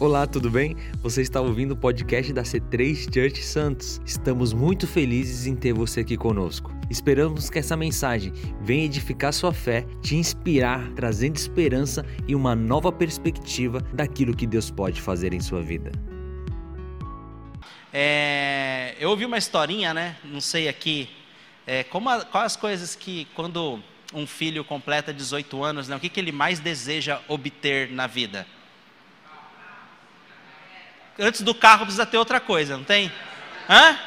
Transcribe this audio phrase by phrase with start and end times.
[0.00, 0.76] Olá, tudo bem?
[1.02, 4.00] Você está ouvindo o podcast da C3 Church Santos.
[4.06, 6.72] Estamos muito felizes em ter você aqui conosco.
[6.88, 12.92] Esperamos que essa mensagem venha edificar sua fé, te inspirar, trazendo esperança e uma nova
[12.92, 15.90] perspectiva daquilo que Deus pode fazer em sua vida.
[17.92, 20.16] É, eu ouvi uma historinha, né?
[20.22, 21.10] Não sei aqui.
[21.66, 23.82] É, como a, quais as coisas que, quando
[24.14, 28.46] um filho completa 18 anos, né, o que, que ele mais deseja obter na vida?
[31.18, 33.10] Antes do carro precisa ter outra coisa, não tem?
[33.68, 33.98] Hã?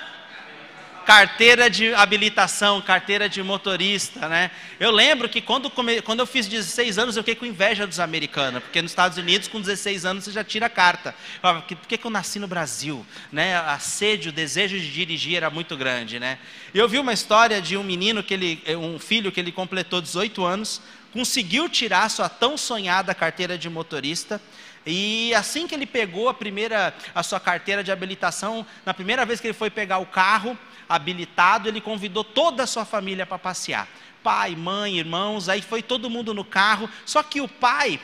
[1.05, 4.51] Carteira de habilitação, carteira de motorista, né?
[4.79, 8.61] Eu lembro que quando, quando eu fiz 16 anos, eu fiquei com inveja dos americanos,
[8.63, 11.15] porque nos Estados Unidos, com 16 anos, você já tira a carta.
[11.41, 13.05] por que, que eu nasci no Brasil?
[13.31, 13.57] Né?
[13.57, 16.37] A sede, o desejo de dirigir era muito grande, né?
[16.73, 20.45] Eu vi uma história de um menino, que ele, um filho que ele completou 18
[20.45, 24.39] anos, conseguiu tirar sua tão sonhada carteira de motorista,
[24.85, 29.39] e assim que ele pegou a primeira a sua carteira de habilitação, na primeira vez
[29.39, 30.57] que ele foi pegar o carro
[30.89, 33.87] habilitado, ele convidou toda a sua família para passear.
[34.23, 36.89] Pai, mãe, irmãos, aí foi todo mundo no carro.
[37.05, 37.99] Só que o pai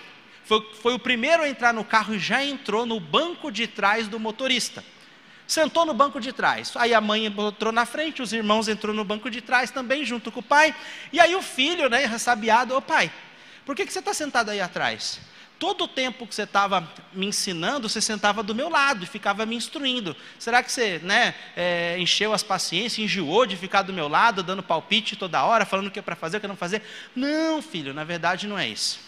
[0.45, 4.07] foi, foi o primeiro a entrar no carro e já entrou no banco de trás
[4.07, 4.83] do motorista.
[5.47, 6.73] Sentou no banco de trás.
[6.75, 10.31] Aí a mãe entrou na frente, os irmãos entrou no banco de trás também, junto
[10.31, 10.75] com o pai.
[11.11, 13.11] E aí o filho, né, ressabiado, ô pai,
[13.65, 15.19] por que, que você está sentado aí atrás?
[15.59, 19.45] Todo o tempo que você estava me ensinando, você sentava do meu lado e ficava
[19.45, 20.15] me instruindo.
[20.37, 24.61] Será que você né, é, encheu as paciências, enjoou de ficar do meu lado, dando
[24.61, 26.83] palpite toda hora, falando o que é para fazer, o que não fazer?
[27.15, 28.99] Não, filho, na verdade não é isso.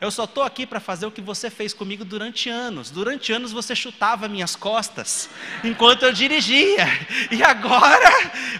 [0.00, 2.90] Eu só estou aqui para fazer o que você fez comigo durante anos.
[2.90, 5.30] Durante anos você chutava minhas costas
[5.62, 6.86] enquanto eu dirigia.
[7.30, 8.10] E agora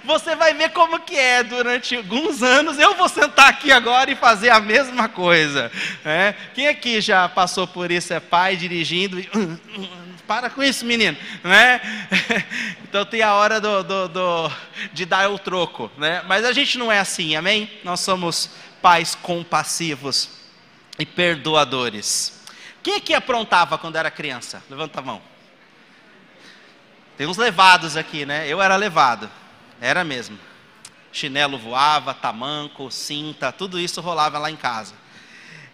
[0.05, 1.43] você vai ver como que é.
[1.43, 5.71] Durante alguns anos eu vou sentar aqui agora e fazer a mesma coisa.
[6.05, 6.35] É?
[6.55, 8.15] Quem aqui já passou por isso?
[8.15, 9.29] É pai dirigindo e...
[10.27, 11.19] Para com isso, menino.
[11.43, 11.81] Né?
[12.95, 14.53] Então tem a hora do, do, do,
[14.93, 15.91] de dar o troco.
[15.99, 16.23] Né?
[16.29, 17.69] Mas a gente não é assim, amém?
[17.83, 18.51] Nós somos
[18.81, 20.44] pais compassivos
[20.99, 22.41] e perdoadores.
[22.83, 24.63] Quem aqui aprontava quando era criança?
[24.69, 25.23] Levanta a mão.
[27.17, 28.47] Tem uns levados aqui, né?
[28.47, 29.31] Eu era levado.
[29.81, 30.39] Era mesmo.
[31.13, 34.95] Chinelo voava, tamanco, cinta, tudo isso rolava lá em casa.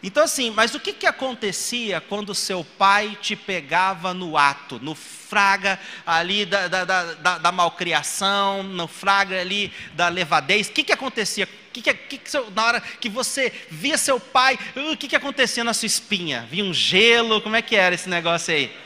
[0.03, 4.95] Então, assim, mas o que, que acontecia quando seu pai te pegava no ato, no
[4.95, 10.69] fraga ali da, da, da, da malcriação, no fraga ali da levadez?
[10.69, 11.47] O que, que acontecia?
[11.73, 15.17] Que que, que, que, na hora que você via seu pai, uh, o que, que
[15.17, 16.47] acontecia na sua espinha?
[16.51, 17.41] Via um gelo?
[17.41, 18.77] Como é que era esse negócio aí?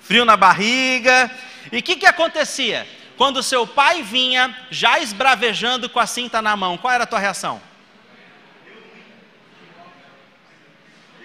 [0.00, 1.30] Frio na barriga.
[1.72, 2.86] E o que, que acontecia?
[3.16, 7.18] Quando seu pai vinha, já esbravejando com a cinta na mão, qual era a tua
[7.18, 7.60] reação?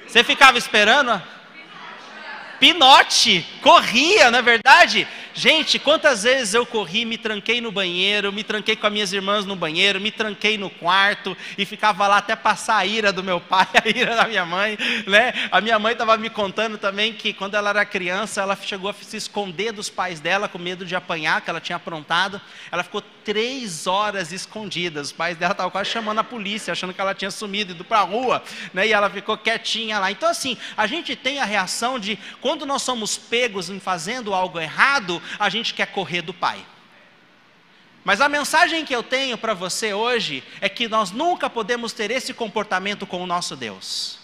[0.07, 1.21] Você ficava esperando?
[2.59, 5.07] Pinote, corria, não é verdade?
[5.33, 9.45] Gente, quantas vezes eu corri, me tranquei no banheiro, me tranquei com as minhas irmãs
[9.45, 13.39] no banheiro, me tranquei no quarto e ficava lá até passar a ira do meu
[13.39, 14.77] pai, a ira da minha mãe,
[15.07, 15.33] né?
[15.49, 18.93] A minha mãe estava me contando também que quando ela era criança, ela chegou a
[18.93, 22.41] se esconder dos pais dela com medo de apanhar, que ela tinha aprontado.
[22.69, 25.01] Ela ficou três horas escondida.
[25.01, 27.99] Os pais dela estavam quase chamando a polícia, achando que ela tinha sumido, ido para
[27.99, 28.43] a rua,
[28.73, 28.87] né?
[28.87, 30.11] E ela ficou quietinha lá.
[30.11, 34.59] Então, assim, a gente tem a reação de quando nós somos pegos em fazendo algo
[34.59, 36.65] errado, a gente quer correr do Pai.
[38.03, 42.09] Mas a mensagem que eu tenho para você hoje é que nós nunca podemos ter
[42.09, 44.19] esse comportamento com o nosso Deus.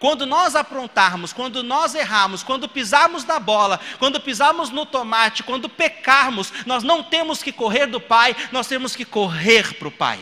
[0.00, 5.68] Quando nós aprontarmos, quando nós errarmos, quando pisarmos na bola, quando pisarmos no tomate, quando
[5.68, 10.18] pecarmos, nós não temos que correr do Pai, nós temos que correr para o Pai.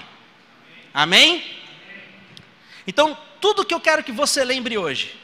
[0.92, 1.42] Amém?
[2.86, 5.18] Então, tudo que eu quero que você lembre hoje,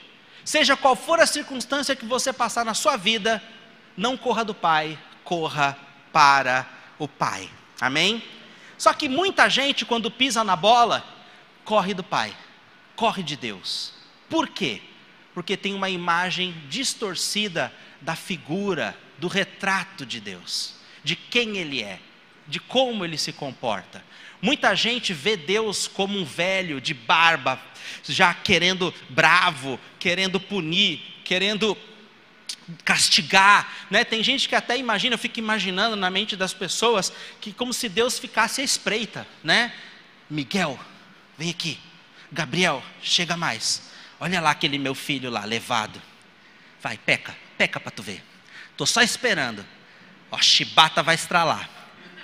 [0.45, 3.43] seja qual for a circunstância que você passar na sua vida,
[3.99, 5.77] não corra do Pai, corra
[6.13, 6.67] para
[6.99, 7.51] o Pai.
[7.81, 8.23] Amém?
[8.79, 11.05] Só que muita gente, quando pisa na bola,
[11.65, 12.35] corre do Pai,
[12.95, 13.93] corre de Deus.
[14.31, 14.81] Por quê?
[15.35, 21.99] Porque tem uma imagem distorcida da figura, do retrato de Deus, de quem Ele é,
[22.47, 24.05] de como Ele se comporta.
[24.41, 27.61] Muita gente vê Deus como um velho de barba,
[28.05, 31.77] já querendo bravo, querendo punir, querendo
[32.85, 34.05] castigar, né?
[34.05, 37.89] Tem gente que até imagina, eu fico imaginando na mente das pessoas que como se
[37.89, 39.73] Deus ficasse à espreita, né?
[40.29, 40.79] Miguel,
[41.37, 41.79] vem aqui.
[42.31, 43.91] Gabriel, chega mais.
[44.21, 46.01] Olha lá aquele meu filho lá, levado.
[46.83, 48.23] Vai, peca, peca para tu ver.
[48.77, 49.65] Tô só esperando.
[50.31, 51.78] Ó, chibata vai estralar.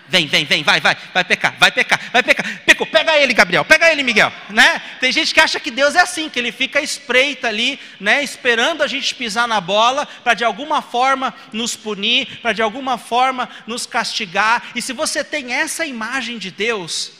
[0.06, 2.61] Vem, vem, vem, vai, vai, vai pecar, vai pecar, vai pecar.
[2.67, 4.81] Pecou, pega ele, Gabriel, pega ele, Miguel, né?
[5.01, 8.83] Tem gente que acha que Deus é assim, que ele fica espreita ali, né, esperando
[8.83, 13.49] a gente pisar na bola para de alguma forma nos punir, para de alguma forma
[13.67, 14.62] nos castigar.
[14.75, 17.12] E se você tem essa imagem de Deus,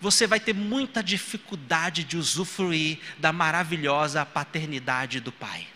[0.00, 5.66] você vai ter muita dificuldade de usufruir da maravilhosa paternidade do Pai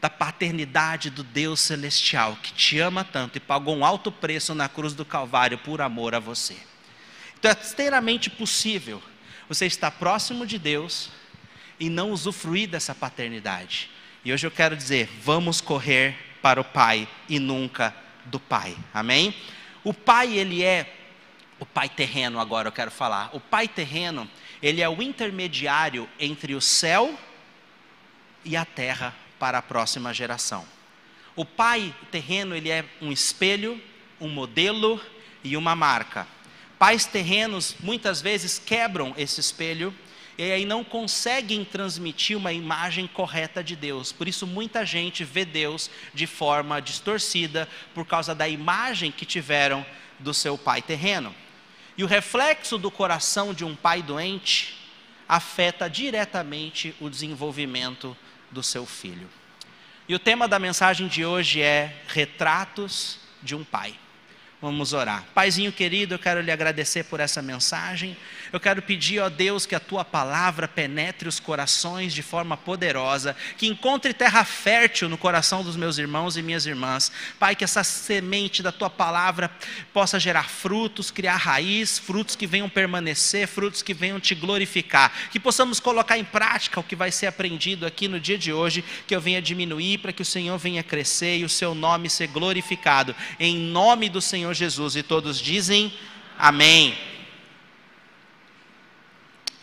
[0.00, 4.68] da paternidade do Deus celestial, que te ama tanto e pagou um alto preço na
[4.68, 6.56] cruz do Calvário por amor a você.
[7.38, 9.02] Então é inteiramente possível
[9.48, 11.10] você estar próximo de Deus
[11.78, 13.90] e não usufruir dessa paternidade.
[14.24, 17.94] E hoje eu quero dizer: vamos correr para o Pai e nunca
[18.24, 18.76] do Pai.
[18.94, 19.34] Amém?
[19.84, 20.94] O Pai, ele é
[21.58, 23.30] o Pai terreno, agora eu quero falar.
[23.34, 24.28] O Pai terreno,
[24.62, 27.18] ele é o intermediário entre o céu
[28.44, 30.64] e a terra para a próxima geração.
[31.34, 33.82] O pai terreno, ele é um espelho,
[34.20, 35.00] um modelo
[35.42, 36.28] e uma marca.
[36.78, 39.94] Pais terrenos muitas vezes quebram esse espelho
[40.36, 44.12] e aí não conseguem transmitir uma imagem correta de Deus.
[44.12, 49.84] Por isso muita gente vê Deus de forma distorcida por causa da imagem que tiveram
[50.18, 51.34] do seu pai terreno.
[51.96, 54.78] E o reflexo do coração de um pai doente
[55.28, 58.16] afeta diretamente o desenvolvimento
[58.50, 59.28] do seu filho.
[60.08, 63.94] E o tema da mensagem de hoje é Retratos de um Pai.
[64.62, 65.24] Vamos orar.
[65.34, 68.14] Paizinho querido, eu quero lhe agradecer por essa mensagem.
[68.52, 73.34] Eu quero pedir, ó Deus, que a tua palavra penetre os corações de forma poderosa,
[73.56, 77.10] que encontre terra fértil no coração dos meus irmãos e minhas irmãs.
[77.38, 79.50] Pai, que essa semente da tua palavra
[79.94, 85.10] possa gerar frutos, criar raiz, frutos que venham permanecer, frutos que venham te glorificar.
[85.30, 88.84] Que possamos colocar em prática o que vai ser aprendido aqui no dia de hoje,
[89.06, 92.26] que eu venha diminuir para que o Senhor venha crescer e o seu nome ser
[92.26, 93.16] glorificado.
[93.38, 94.96] Em nome do Senhor Jesus.
[94.96, 95.92] E todos dizem
[96.38, 96.96] amém.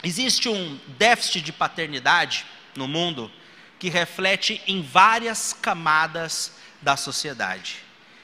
[0.03, 2.45] Existe um déficit de paternidade
[2.75, 3.31] no mundo
[3.79, 7.77] que reflete em várias camadas da sociedade.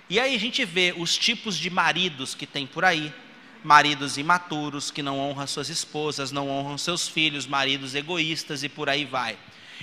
[0.10, 3.14] E aí a gente vê os tipos de maridos que tem por aí,
[3.64, 8.90] maridos imaturos que não honram suas esposas, não honram seus filhos, maridos egoístas e por
[8.90, 9.38] aí vai.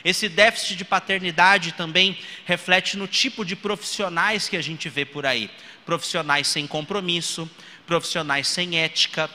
[0.05, 5.27] Esse déficit de paternidade também reflete no tipo de profissionais que a gente vê por
[5.27, 5.51] aí.
[5.85, 7.51] Profissionais sem compromisso,
[7.87, 9.31] profissionais sem ética,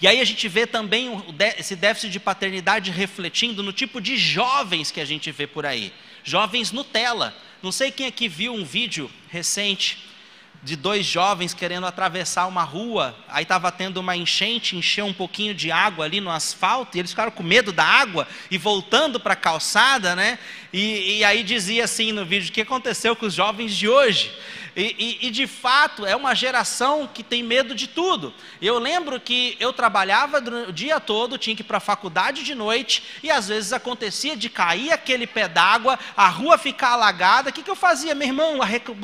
[0.00, 1.22] e aí a gente vê também
[1.58, 5.92] esse déficit de paternidade refletindo no tipo de jovens que a gente vê por aí.
[6.24, 7.34] Jovens Nutella.
[7.62, 10.10] Não sei quem aqui viu um vídeo recente
[10.62, 15.54] de dois jovens querendo atravessar uma rua, aí estava tendo uma enchente, encheu um pouquinho
[15.54, 19.32] de água ali no asfalto, e eles ficaram com medo da água e voltando para
[19.32, 20.38] a calçada, né?
[20.70, 24.30] E, e aí dizia assim no vídeo: o que aconteceu com os jovens de hoje?
[24.76, 28.32] E, e, e, de fato é uma geração que tem medo de tudo.
[28.60, 30.38] Eu lembro que eu trabalhava
[30.68, 34.36] o dia todo, tinha que ir para a faculdade de noite, e às vezes acontecia
[34.36, 37.50] de cair aquele pé d'água, a rua ficar alagada.
[37.50, 38.14] O que, que eu fazia?
[38.14, 38.58] Meu irmão,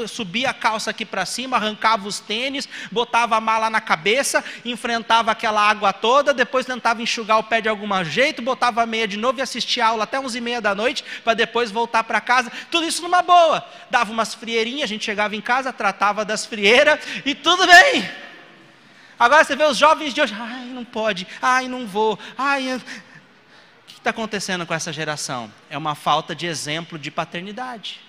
[0.08, 5.30] subia a calça aqui para cima, arrancava os tênis, botava a mala na cabeça, enfrentava
[5.30, 9.16] aquela água toda, depois tentava enxugar o pé de algum jeito, botava a meia de
[9.16, 12.50] novo e assistia aula até uns e meia da noite, para depois voltar para casa.
[12.70, 13.64] Tudo isso numa boa.
[13.90, 18.08] Dava umas frieirinhas, a gente chegava em casa casa, tratava das frieiras e tudo bem.
[19.18, 22.72] Agora você vê os jovens de hoje, ai, não pode, ai, não vou, ai.
[22.72, 22.76] Eu...
[22.76, 22.82] O
[23.86, 25.50] que está acontecendo com essa geração?
[25.70, 28.05] É uma falta de exemplo de paternidade.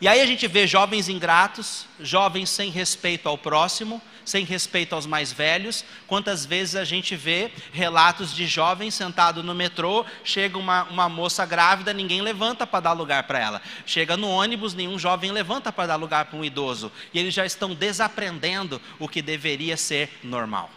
[0.00, 5.06] E aí a gente vê jovens ingratos, jovens sem respeito ao próximo, sem respeito aos
[5.06, 5.84] mais velhos.
[6.06, 11.46] Quantas vezes a gente vê relatos de jovens sentados no metrô, chega uma, uma moça
[11.46, 13.62] grávida, ninguém levanta para dar lugar para ela.
[13.86, 16.90] Chega no ônibus, nenhum jovem levanta para dar lugar para um idoso.
[17.12, 20.70] E eles já estão desaprendendo o que deveria ser normal.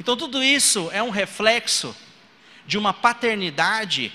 [0.00, 1.94] Então tudo isso é um reflexo
[2.66, 4.12] de uma paternidade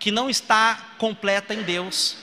[0.00, 2.16] que não está completa em Deus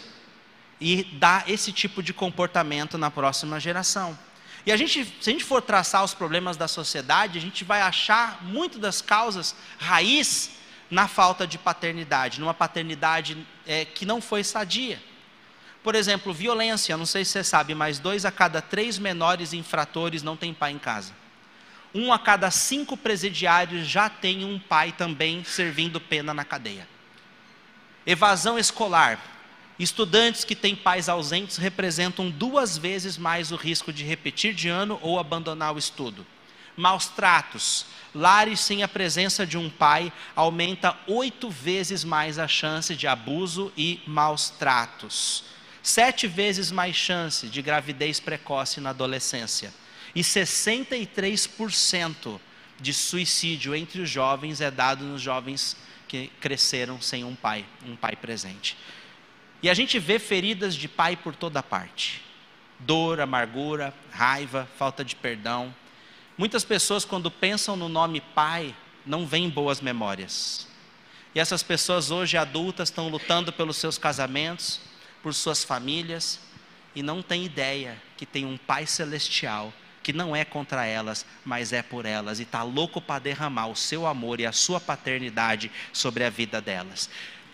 [0.81, 4.17] e dá esse tipo de comportamento na próxima geração.
[4.65, 7.81] E a gente, se a gente for traçar os problemas da sociedade, a gente vai
[7.81, 10.51] achar muito das causas raiz
[10.89, 15.01] na falta de paternidade, numa paternidade é, que não foi sadia.
[15.83, 20.23] Por exemplo, violência, não sei se você sabe, mas dois a cada três menores infratores
[20.23, 21.13] não têm pai em casa.
[21.93, 26.96] Um a cada cinco presidiários já tem um pai também servindo pena na cadeia.
[28.07, 29.21] Evasão escolar,
[29.79, 34.97] Estudantes que têm pais ausentes representam duas vezes mais o risco de repetir de ano
[35.03, 36.25] ou abandonar o estudo.
[36.75, 37.85] Maus tratos.
[38.13, 43.71] Lares sem a presença de um pai aumenta oito vezes mais a chance de abuso
[43.77, 45.43] e maus tratos.
[45.83, 49.71] sete vezes mais chance de gravidez precoce na adolescência
[50.15, 52.39] e 63%
[52.79, 57.95] de suicídio entre os jovens é dado nos jovens que cresceram sem um pai, um
[57.95, 58.77] pai presente.
[59.61, 62.21] E a gente vê feridas de pai por toda parte.
[62.79, 65.73] Dor, amargura, raiva, falta de perdão.
[66.37, 70.67] Muitas pessoas, quando pensam no nome pai, não veem boas memórias.
[71.33, 74.79] E essas pessoas hoje adultas estão lutando pelos seus casamentos,
[75.23, 76.39] por suas famílias,
[76.95, 79.73] e não têm ideia que tem um pai celestial
[80.07, 83.75] que não é contra elas, mas é por elas, e está louco para derramar o
[83.75, 87.09] seu amor e a sua paternidade sobre a vida delas.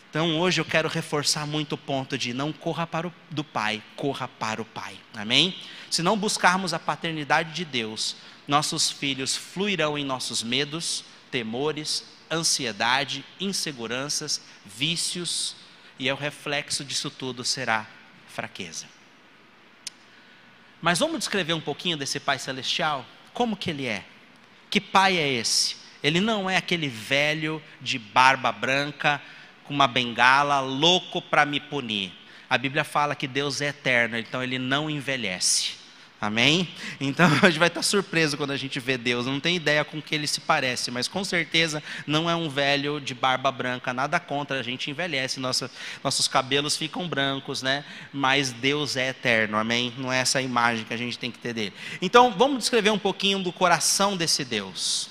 [0.07, 3.81] Então hoje eu quero reforçar muito o ponto de não corra para o do Pai,
[3.95, 4.95] corra para o Pai.
[5.15, 5.57] Amém?
[5.89, 8.17] Se não buscarmos a paternidade de Deus,
[8.47, 15.55] nossos filhos fluirão em nossos medos, temores, ansiedade, inseguranças, vícios,
[15.97, 17.87] e é o reflexo disso tudo será
[18.27, 18.92] fraqueza.
[20.83, 23.05] Mas vamos descrever um pouquinho desse Pai Celestial?
[23.33, 24.03] Como que ele é?
[24.69, 25.77] Que pai é esse?
[26.03, 29.21] Ele não é aquele velho de barba branca,
[29.63, 32.11] com uma bengala, louco para me punir.
[32.49, 35.75] A Bíblia fala que Deus é eterno, então ele não envelhece.
[36.23, 36.69] Amém?
[37.01, 39.25] Então a gente vai estar surpreso quando a gente vê Deus.
[39.25, 43.01] Não tem ideia com que ele se parece, mas com certeza não é um velho
[43.01, 43.93] de barba branca.
[43.93, 47.83] Nada contra, a gente envelhece, nossos cabelos ficam brancos, né?
[48.13, 49.93] Mas Deus é eterno, amém?
[49.97, 51.73] Não é essa imagem que a gente tem que ter dele.
[52.01, 55.09] Então vamos descrever um pouquinho do coração desse Deus.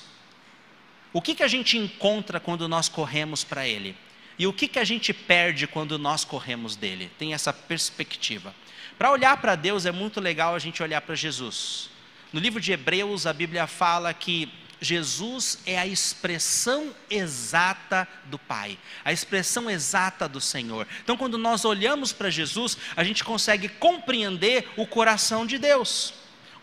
[1.13, 3.95] O que, que a gente encontra quando nós corremos para Ele?
[4.39, 7.11] E o que, que a gente perde quando nós corremos dele?
[7.19, 8.55] Tem essa perspectiva.
[8.99, 11.91] Para olhar para Deus é muito legal a gente olhar para Jesus.
[12.33, 14.51] No livro de Hebreus, a Bíblia fala que
[14.83, 20.89] Jesus é a expressão exata do Pai, a expressão exata do Senhor.
[21.05, 26.13] Então, quando nós olhamos para Jesus, a gente consegue compreender o coração de Deus,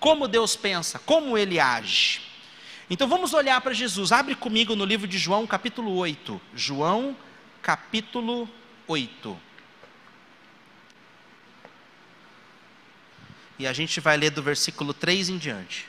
[0.02, 2.22] como Deus pensa, como ele age.
[2.90, 4.12] Então, vamos olhar para Jesus.
[4.12, 6.42] Abre comigo no livro de João, capítulo 8.
[6.54, 7.16] João,
[7.62, 8.50] capítulo
[8.86, 9.49] 8.
[13.60, 15.86] E a gente vai ler do versículo 3 em diante.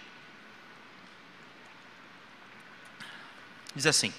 [3.74, 4.12] Diz assim: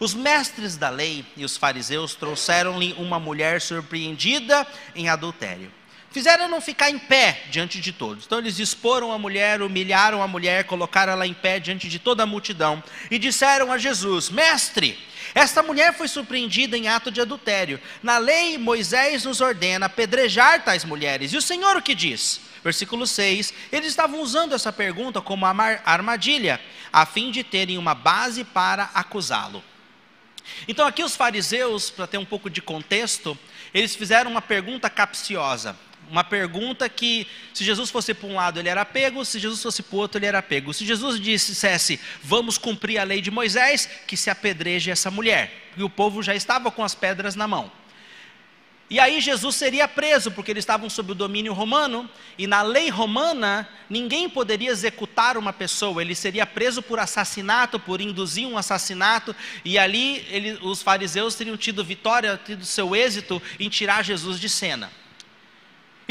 [0.00, 5.72] Os mestres da lei e os fariseus trouxeram-lhe uma mulher surpreendida em adultério.
[6.12, 8.26] Fizeram-no ficar em pé diante de todos.
[8.26, 12.22] Então eles exporam a mulher, humilharam a mulher, colocaram ela em pé diante de toda
[12.22, 14.98] a multidão e disseram a Jesus: Mestre,
[15.34, 17.80] esta mulher foi surpreendida em ato de adultério.
[18.02, 21.32] Na lei, Moisés nos ordena apedrejar tais mulheres.
[21.32, 22.42] E o Senhor o que diz?
[22.62, 26.60] Versículo 6: Eles estavam usando essa pergunta como armadilha,
[26.92, 29.64] a fim de terem uma base para acusá-lo.
[30.68, 33.38] Então, aqui os fariseus, para ter um pouco de contexto,
[33.72, 35.74] eles fizeram uma pergunta capciosa.
[36.12, 39.82] Uma pergunta que, se Jesus fosse para um lado, ele era pego, se Jesus fosse
[39.82, 40.74] para o outro, ele era pego.
[40.74, 45.70] Se Jesus dissesse, vamos cumprir a lei de Moisés, que se apedreje essa mulher.
[45.74, 47.72] E o povo já estava com as pedras na mão.
[48.90, 52.90] E aí Jesus seria preso, porque eles estavam sob o domínio romano, e na lei
[52.90, 59.34] romana, ninguém poderia executar uma pessoa, ele seria preso por assassinato, por induzir um assassinato,
[59.64, 64.50] e ali ele, os fariseus teriam tido vitória, tido seu êxito em tirar Jesus de
[64.50, 64.92] cena.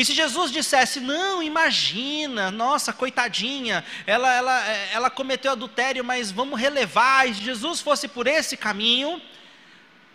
[0.01, 6.59] E se Jesus dissesse, não, imagina, nossa, coitadinha, ela, ela, ela cometeu adultério, mas vamos
[6.59, 9.21] relevar, e se Jesus fosse por esse caminho,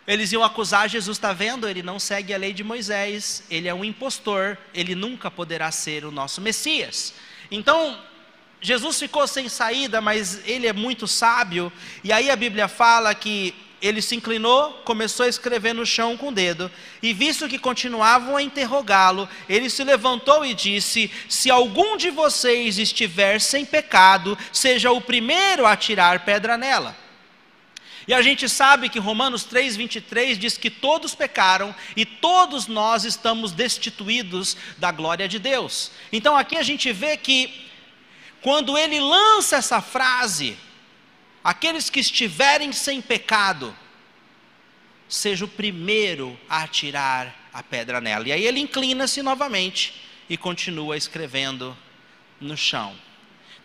[0.04, 1.68] eles iam acusar Jesus, está vendo?
[1.68, 6.04] Ele não segue a lei de Moisés, ele é um impostor, ele nunca poderá ser
[6.04, 7.14] o nosso Messias.
[7.48, 7.96] Então,
[8.60, 13.54] Jesus ficou sem saída, mas ele é muito sábio, e aí a Bíblia fala que
[13.86, 16.70] ele se inclinou, começou a escrever no chão com o dedo,
[17.02, 22.78] e visto que continuavam a interrogá-lo, ele se levantou e disse: Se algum de vocês
[22.78, 26.96] estiver sem pecado, seja o primeiro a tirar pedra nela.
[28.08, 33.50] E a gente sabe que Romanos 3,23 diz que todos pecaram e todos nós estamos
[33.50, 35.90] destituídos da glória de Deus.
[36.12, 37.66] Então aqui a gente vê que,
[38.40, 40.56] quando ele lança essa frase,
[41.46, 43.72] aqueles que estiverem sem pecado,
[45.08, 48.26] seja o primeiro a atirar a pedra nela.
[48.26, 49.94] E aí ele inclina-se novamente
[50.28, 51.78] e continua escrevendo
[52.40, 52.96] no chão.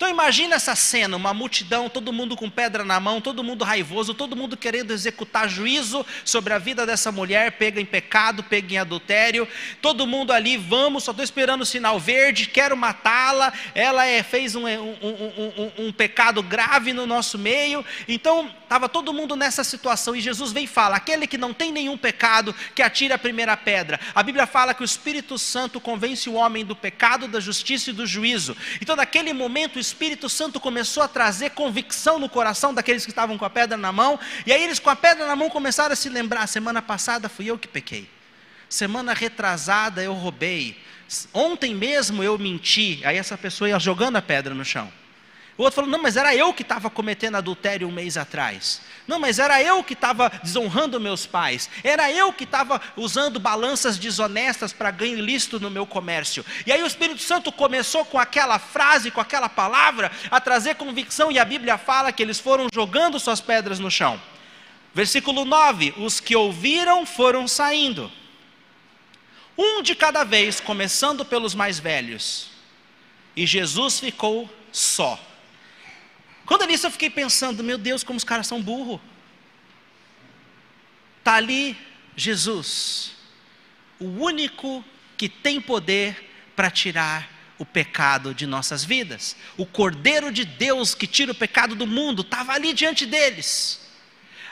[0.01, 4.15] Então imagina essa cena, uma multidão, todo mundo com pedra na mão, todo mundo raivoso,
[4.15, 8.77] todo mundo querendo executar juízo sobre a vida dessa mulher, pega em pecado, pega em
[8.79, 9.47] adultério,
[9.79, 14.55] todo mundo ali, vamos, só estou esperando o sinal verde, quero matá-la, ela é, fez
[14.55, 20.15] um, um, um, um, pecado grave no nosso meio, então estava todo mundo nessa situação,
[20.15, 23.55] e Jesus vem e fala: aquele que não tem nenhum pecado, que atire a primeira
[23.55, 23.99] pedra.
[24.15, 27.93] A Bíblia fala que o Espírito Santo convence o homem do pecado, da justiça e
[27.93, 28.57] do juízo.
[28.81, 33.37] Então, naquele momento, o Espírito Santo começou a trazer convicção no coração daqueles que estavam
[33.37, 35.95] com a pedra na mão, e aí eles com a pedra na mão começaram a
[35.95, 38.09] se lembrar: semana passada fui eu que pequei,
[38.69, 40.77] semana retrasada eu roubei,
[41.33, 43.01] ontem mesmo eu menti.
[43.03, 44.91] Aí essa pessoa ia jogando a pedra no chão.
[45.61, 48.81] O outro falou: Não, mas era eu que estava cometendo adultério um mês atrás.
[49.07, 51.69] Não, mas era eu que estava desonrando meus pais.
[51.83, 56.43] Era eu que estava usando balanças desonestas para ganho ilícito no meu comércio.
[56.65, 61.31] E aí o Espírito Santo começou com aquela frase, com aquela palavra, a trazer convicção.
[61.31, 64.19] E a Bíblia fala que eles foram jogando suas pedras no chão.
[64.95, 68.11] Versículo 9: Os que ouviram foram saindo.
[69.55, 72.49] Um de cada vez, começando pelos mais velhos.
[73.35, 75.19] E Jesus ficou só
[76.51, 78.99] quando ali eu fiquei pensando, meu Deus, como os caras são burros.
[81.19, 81.77] Está ali
[82.13, 83.13] Jesus,
[83.97, 84.83] o único
[85.15, 89.37] que tem poder para tirar o pecado de nossas vidas.
[89.55, 93.89] O Cordeiro de Deus que tira o pecado do mundo estava ali diante deles.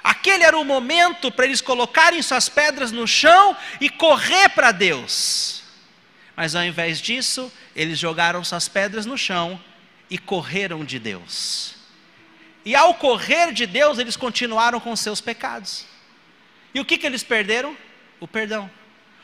[0.01, 5.63] Aquele era o momento para eles colocarem suas pedras no chão e correr para Deus.
[6.33, 9.61] Mas ao invés disso, eles jogaram suas pedras no chão
[10.09, 11.77] e correram de Deus.
[12.69, 15.88] E ao correr de Deus, eles continuaram com seus pecados.
[16.71, 17.75] E o que, que eles perderam?
[18.19, 18.69] O perdão.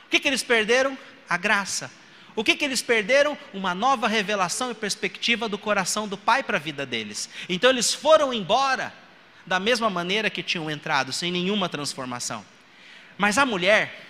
[0.04, 0.98] O que, que eles perderam?
[1.30, 1.92] A graça.
[2.36, 3.38] O que, que eles perderam?
[3.54, 7.30] Uma nova revelação e perspectiva do coração do Pai para a vida deles.
[7.48, 8.92] Então eles foram embora
[9.46, 12.44] da mesma maneira que tinham entrado, sem nenhuma transformação.
[13.16, 14.08] Mas a mulher,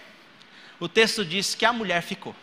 [0.79, 2.33] o texto diz que a mulher ficou.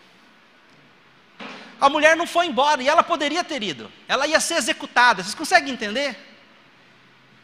[1.81, 5.23] A mulher não foi embora e ela poderia ter ido, ela ia ser executada.
[5.23, 6.32] Vocês conseguem entender?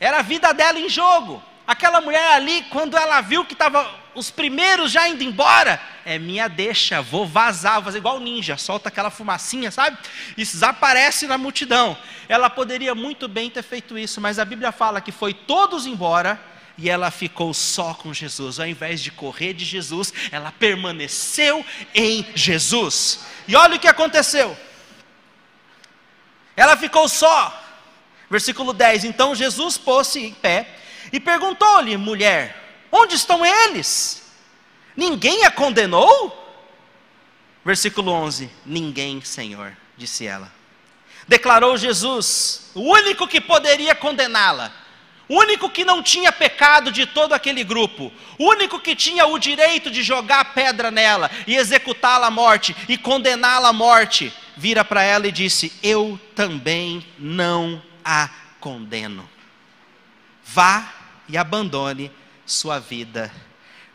[0.01, 1.43] Era a vida dela em jogo.
[1.67, 6.49] Aquela mulher ali, quando ela viu que estava os primeiros já indo embora, é minha
[6.49, 9.99] deixa, vou vazar, vou fazer igual ninja, solta aquela fumacinha, sabe?
[10.37, 11.97] E desaparece na multidão.
[12.29, 16.41] Ela poderia muito bem ter feito isso, mas a Bíblia fala que foi todos embora
[16.79, 18.61] e ela ficou só com Jesus.
[18.61, 23.27] Ao invés de correr de Jesus, ela permaneceu em Jesus.
[23.47, 24.57] E olha o que aconteceu.
[26.57, 27.65] Ela ficou só.
[28.31, 30.69] Versículo 10: Então Jesus pôs-se em pé
[31.13, 34.23] e perguntou-lhe, mulher, onde estão eles?
[34.97, 36.47] Ninguém a condenou?
[37.65, 40.53] Versículo 11: Ninguém, Senhor, disse ela.
[41.27, 44.73] Declarou Jesus, o único que poderia condená-la,
[45.29, 49.39] o único que não tinha pecado de todo aquele grupo, o único que tinha o
[49.39, 55.03] direito de jogar pedra nela e executá-la à morte e condená-la à morte, vira para
[55.03, 59.29] ela e disse: Eu também não a condeno.
[60.43, 60.95] Vá
[61.29, 62.11] e abandone
[62.47, 63.31] sua vida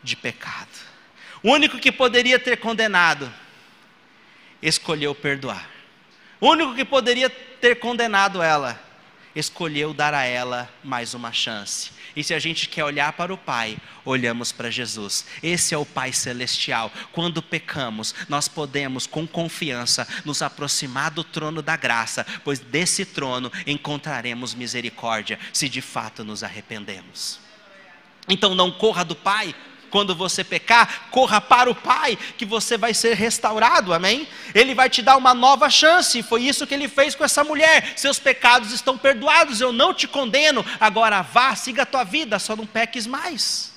[0.04, 0.70] de pecado.
[1.42, 3.32] O único que poderia ter condenado,
[4.62, 5.68] escolheu perdoar.
[6.40, 8.80] O único que poderia ter condenado ela,
[9.34, 11.90] escolheu dar a ela mais uma chance.
[12.16, 15.26] E se a gente quer olhar para o Pai, olhamos para Jesus.
[15.42, 16.92] Esse é o Pai celestial.
[17.12, 23.50] Quando pecamos, nós podemos com confiança nos aproximar do trono da graça, pois desse trono
[23.66, 27.40] encontraremos misericórdia, se de fato nos arrependemos.
[28.28, 29.54] Então não corra do Pai,
[29.94, 34.26] quando você pecar, corra para o Pai, que você vai ser restaurado, amém?
[34.52, 37.96] Ele vai te dar uma nova chance, foi isso que ele fez com essa mulher.
[37.96, 42.56] Seus pecados estão perdoados, eu não te condeno, agora vá, siga a tua vida, só
[42.56, 43.72] não peques mais.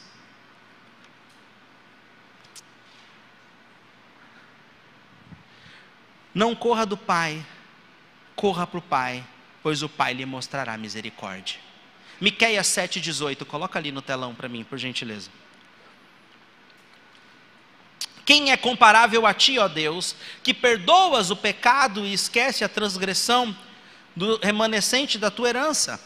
[6.34, 7.46] Não corra do Pai,
[8.36, 9.24] corra para o Pai,
[9.62, 11.60] pois o Pai lhe mostrará misericórdia.
[12.20, 15.30] Miqueias 7,18, coloca ali no telão para mim, por gentileza.
[18.28, 20.14] Quem é comparável a ti, ó Deus,
[20.44, 23.56] que perdoas o pecado e esquece a transgressão
[24.14, 25.98] do remanescente da tua herança?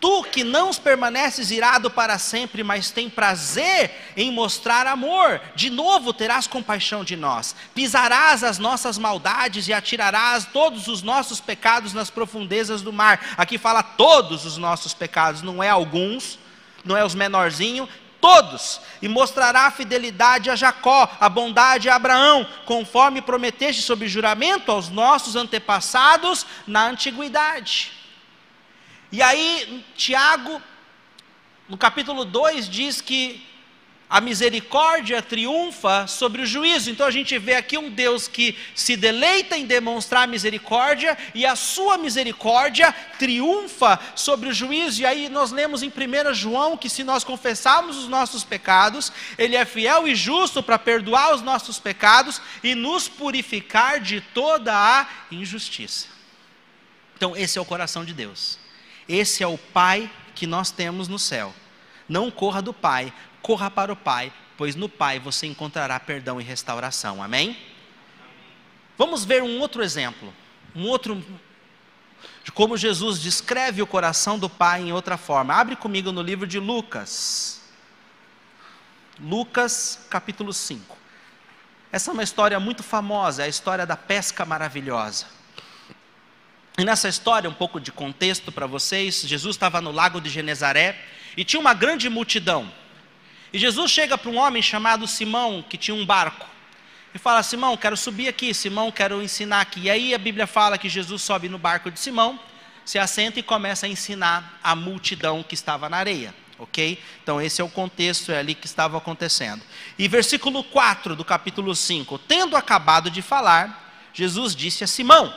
[0.00, 6.12] Tu que não permaneces irado para sempre, mas tem prazer em mostrar amor, de novo
[6.12, 7.56] terás compaixão de nós.
[7.74, 13.34] Pisarás as nossas maldades e atirarás todos os nossos pecados nas profundezas do mar.
[13.36, 16.38] Aqui fala todos os nossos pecados, não é alguns,
[16.84, 17.88] não é os menorzinhos,
[18.20, 24.70] todos, e mostrará a fidelidade a Jacó, a bondade a Abraão, conforme prometeste sob juramento
[24.70, 27.92] aos nossos antepassados na antiguidade.
[29.10, 30.60] E aí, Tiago,
[31.68, 33.46] no capítulo 2, diz que
[34.08, 36.90] a misericórdia triunfa sobre o juízo.
[36.90, 41.54] Então a gente vê aqui um Deus que se deleita em demonstrar misericórdia e a
[41.54, 45.02] sua misericórdia triunfa sobre o juízo.
[45.02, 49.56] E aí nós lemos em 1 João que se nós confessarmos os nossos pecados, ele
[49.56, 55.06] é fiel e justo para perdoar os nossos pecados e nos purificar de toda a
[55.30, 56.06] injustiça.
[57.16, 58.58] Então esse é o coração de Deus.
[59.06, 61.52] Esse é o Pai que nós temos no céu.
[62.08, 66.44] Não corra do Pai, corra para o Pai, pois no Pai você encontrará perdão e
[66.44, 67.22] restauração.
[67.22, 67.56] Amém?
[68.96, 70.34] Vamos ver um outro exemplo,
[70.74, 71.24] um outro
[72.42, 75.54] de como Jesus descreve o coração do Pai em outra forma.
[75.54, 77.60] Abre comigo no livro de Lucas.
[79.20, 80.96] Lucas, capítulo 5.
[81.90, 85.26] Essa é uma história muito famosa, é a história da pesca maravilhosa.
[86.76, 90.96] E nessa história, um pouco de contexto para vocês, Jesus estava no lago de Genezaré
[91.36, 92.72] e tinha uma grande multidão.
[93.52, 96.46] E Jesus chega para um homem chamado Simão, que tinha um barco,
[97.14, 99.80] e fala: Simão, quero subir aqui, Simão, quero ensinar aqui.
[99.80, 102.38] E aí a Bíblia fala que Jesus sobe no barco de Simão,
[102.84, 106.34] se assenta e começa a ensinar a multidão que estava na areia.
[106.58, 107.00] Ok?
[107.22, 109.62] Então, esse é o contexto é ali que estava acontecendo.
[109.96, 115.34] E versículo 4 do capítulo 5: Tendo acabado de falar, Jesus disse a Simão: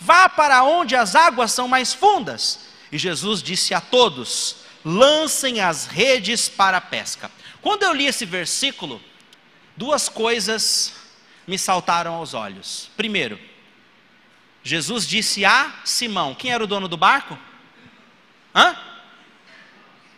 [0.00, 2.66] Vá para onde as águas são mais fundas.
[2.90, 7.28] E Jesus disse a todos: lancem as redes para a pesca.
[7.66, 9.02] Quando eu li esse versículo,
[9.76, 10.92] duas coisas
[11.48, 12.88] me saltaram aos olhos.
[12.96, 13.40] Primeiro,
[14.62, 17.36] Jesus disse a Simão: quem era o dono do barco?
[18.54, 18.76] Hã?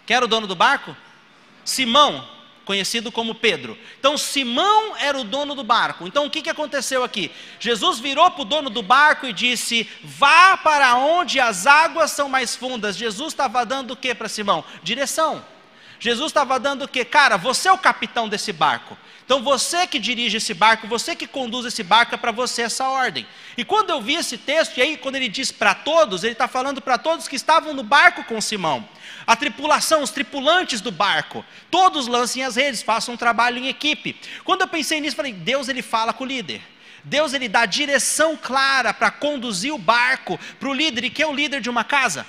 [0.05, 0.95] Quem era o dono do barco?
[1.65, 2.29] Simão,
[2.67, 3.79] conhecido como Pedro.
[3.99, 6.07] Então, Simão era o dono do barco.
[6.07, 7.31] Então, o que, que aconteceu aqui?
[7.59, 12.29] Jesus virou para o dono do barco e disse: Vá para onde as águas são
[12.29, 12.95] mais fundas.
[12.95, 14.63] Jesus estava dando o que para Simão?
[14.83, 15.43] Direção.
[15.99, 17.05] Jesus estava dando o que?
[17.05, 18.97] Cara, você é o capitão desse barco.
[19.25, 22.89] Então você que dirige esse barco, você que conduz esse barco, é para você essa
[22.89, 23.27] ordem.
[23.57, 26.49] E quando eu vi esse texto, e aí quando ele diz para todos, ele está
[26.49, 28.89] falando para todos que estavam no barco com Simão
[29.29, 34.19] a tripulação, os tripulantes do barco, todos lancem as redes, façam um trabalho em equipe.
[34.43, 36.63] Quando eu pensei nisso, falei: Deus ele fala com o líder.
[37.05, 41.05] Deus ele dá direção clara para conduzir o barco para o líder.
[41.05, 42.27] E quem é o líder de uma casa?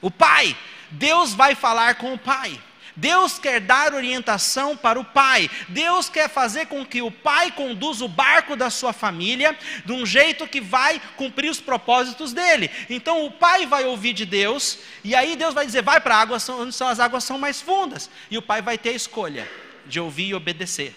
[0.00, 0.56] O pai.
[0.90, 2.60] Deus vai falar com o pai.
[3.00, 5.50] Deus quer dar orientação para o pai.
[5.68, 10.04] Deus quer fazer com que o pai conduza o barco da sua família de um
[10.04, 12.70] jeito que vai cumprir os propósitos dele.
[12.90, 16.20] Então o pai vai ouvir de Deus, e aí Deus vai dizer: vai para a
[16.20, 18.10] água onde são as águas são mais fundas.
[18.30, 19.50] E o pai vai ter a escolha
[19.86, 20.94] de ouvir e obedecer.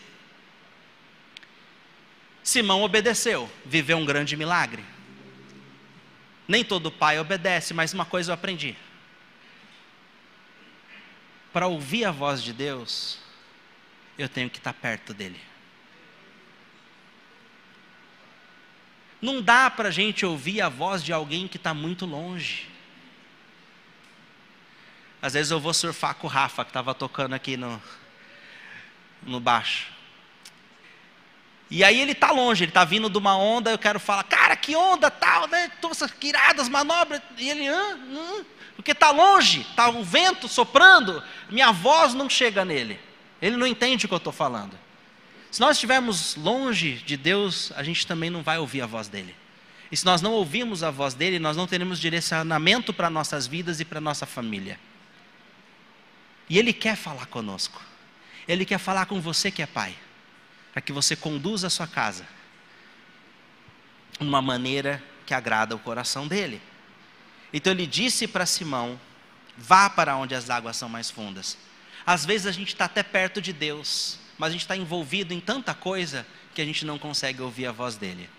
[2.44, 4.84] Simão obedeceu, viveu um grande milagre.
[6.46, 8.76] Nem todo pai obedece, mas uma coisa eu aprendi
[11.54, 13.20] para ouvir a voz de Deus,
[14.18, 15.40] eu tenho que estar perto dele.
[19.22, 22.68] Não dá para a gente ouvir a voz de alguém que está muito longe.
[25.22, 27.82] Às vezes eu vou surfar com o Rafa, que estava tocando aqui no,
[29.22, 29.94] no baixo.
[31.74, 34.56] E aí ele está longe, ele está vindo de uma onda, eu quero falar, cara,
[34.56, 35.72] que onda tal, né?
[35.82, 37.20] Todas quiradas, manobras.
[37.36, 38.44] E ele, ah, ah
[38.76, 43.00] porque está longe, está o vento soprando, minha voz não chega nele,
[43.42, 44.78] ele não entende o que eu estou falando.
[45.50, 49.36] Se nós estivermos longe de Deus, a gente também não vai ouvir a voz dele.
[49.92, 53.80] E se nós não ouvirmos a voz dele, nós não teremos direcionamento para nossas vidas
[53.80, 54.80] e para nossa família.
[56.48, 57.82] E ele quer falar conosco.
[58.48, 59.96] Ele quer falar com você que é pai,
[60.74, 62.28] para que você conduza a sua casa
[64.20, 66.60] de uma maneira que agrada o coração dele.
[67.54, 69.00] Então ele disse para Simão:
[69.58, 71.58] vá para onde as águas são mais fundas.
[72.06, 75.40] Às vezes a gente está até perto de Deus, mas a gente está envolvido em
[75.40, 78.30] tanta coisa que a gente não consegue ouvir a voz dele.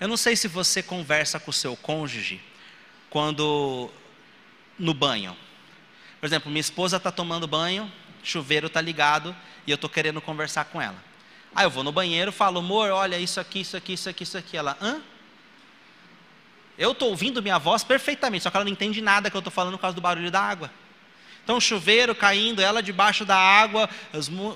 [0.00, 2.40] Eu não sei se você conversa com o seu cônjuge
[3.08, 3.90] quando
[4.76, 5.36] no banho.
[6.20, 7.90] Por exemplo, minha esposa está tomando banho,
[8.22, 9.34] chuveiro está ligado
[9.66, 11.13] e eu estou querendo conversar com ela.
[11.54, 14.36] Aí eu vou no banheiro, falo, amor, olha isso aqui, isso aqui, isso aqui, isso
[14.36, 14.56] aqui.
[14.56, 15.00] Ela, hã?
[16.76, 19.52] Eu estou ouvindo minha voz perfeitamente, só que ela não entende nada que eu estou
[19.52, 20.70] falando por causa do barulho da água.
[21.44, 23.88] Então, chuveiro caindo, ela debaixo da água,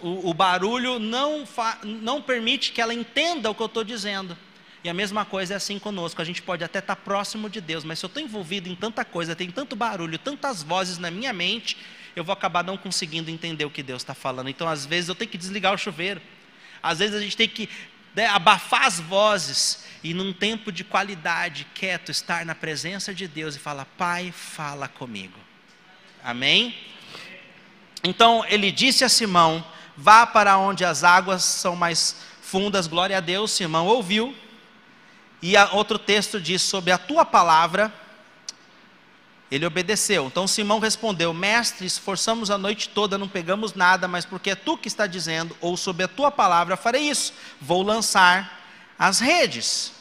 [0.03, 4.37] o, o, barulho não, fa, não permite que ela entenda o que eu estou dizendo.
[4.83, 6.23] E a mesma coisa é assim conosco.
[6.23, 8.75] A gente pode até estar tá próximo de Deus, mas se eu estou envolvido em
[8.75, 11.77] tanta coisa, tem tanto barulho, tantas vozes na minha mente,
[12.17, 14.49] eu vou acabar não conseguindo entender o que Deus está falando.
[14.49, 16.23] Então, às vezes, eu tenho que desligar o chuveiro.
[16.83, 17.69] Às vezes, a gente tem que
[18.15, 23.57] né, abafar as vozes e, num tempo de qualidade, quieto, estar na presença de Deus
[23.57, 25.39] e falar: Pai, fala comigo.
[26.23, 26.75] Amém?
[28.03, 29.65] Então, ele disse a Simão:
[29.97, 32.87] Vá para onde as águas são mais fundas.
[32.87, 33.51] Glória a Deus.
[33.51, 34.35] Simão ouviu.
[35.43, 37.93] E outro texto diz: Sobre a tua palavra
[39.51, 40.27] ele obedeceu.
[40.27, 44.77] Então Simão respondeu: Mestre, esforçamos a noite toda, não pegamos nada, mas porque é tu
[44.77, 48.61] que está dizendo, ou sob a tua palavra farei isso, vou lançar
[48.99, 49.93] as redes.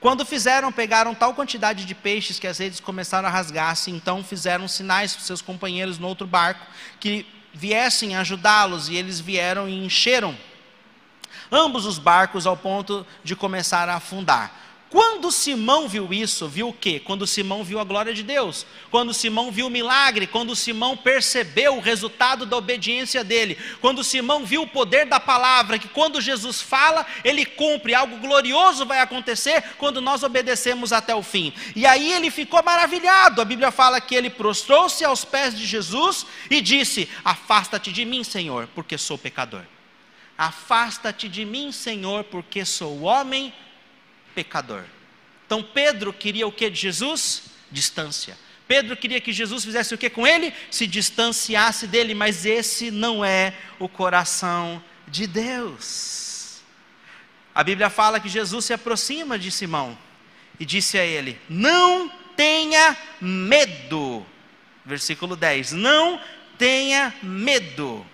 [0.00, 4.66] Quando fizeram, pegaram tal quantidade de peixes que as redes começaram a rasgar-se, então fizeram
[4.66, 6.66] sinais para seus companheiros no outro barco
[6.98, 10.36] que viessem ajudá-los, e eles vieram e encheram
[11.52, 14.69] ambos os barcos ao ponto de começar a afundar.
[14.90, 16.98] Quando Simão viu isso, viu o quê?
[16.98, 21.76] Quando Simão viu a glória de Deus, quando Simão viu o milagre, quando Simão percebeu
[21.76, 26.60] o resultado da obediência dele, quando Simão viu o poder da palavra, que quando Jesus
[26.60, 31.52] fala, ele cumpre, algo glorioso vai acontecer quando nós obedecemos até o fim.
[31.76, 33.40] E aí ele ficou maravilhado.
[33.40, 38.24] A Bíblia fala que ele prostrou-se aos pés de Jesus e disse: Afasta-te de mim,
[38.24, 39.62] Senhor, porque sou pecador.
[40.36, 43.69] Afasta-te de mim, Senhor, porque sou homem pecador.
[45.46, 47.42] Então Pedro queria o que de Jesus?
[47.70, 48.38] Distância.
[48.68, 50.54] Pedro queria que Jesus fizesse o que com ele?
[50.70, 56.60] Se distanciasse dele, mas esse não é o coração de Deus.
[57.52, 59.98] A Bíblia fala que Jesus se aproxima de Simão
[60.58, 64.24] e disse a ele: Não tenha medo.
[64.86, 66.20] Versículo 10: Não
[66.56, 68.06] tenha medo.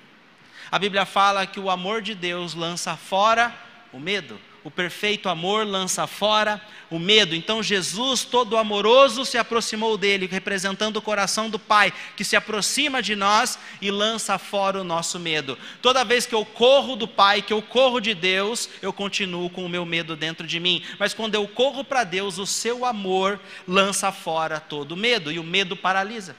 [0.70, 3.54] A Bíblia fala que o amor de Deus lança fora
[3.92, 7.36] o medo o perfeito amor lança fora o medo.
[7.36, 13.00] Então Jesus, todo amoroso, se aproximou dele, representando o coração do Pai, que se aproxima
[13.00, 15.56] de nós e lança fora o nosso medo.
[15.80, 19.64] Toda vez que eu corro do Pai, que eu corro de Deus, eu continuo com
[19.64, 20.82] o meu medo dentro de mim.
[20.98, 25.38] Mas quando eu corro para Deus, o seu amor lança fora todo o medo, e
[25.38, 26.34] o medo paralisa.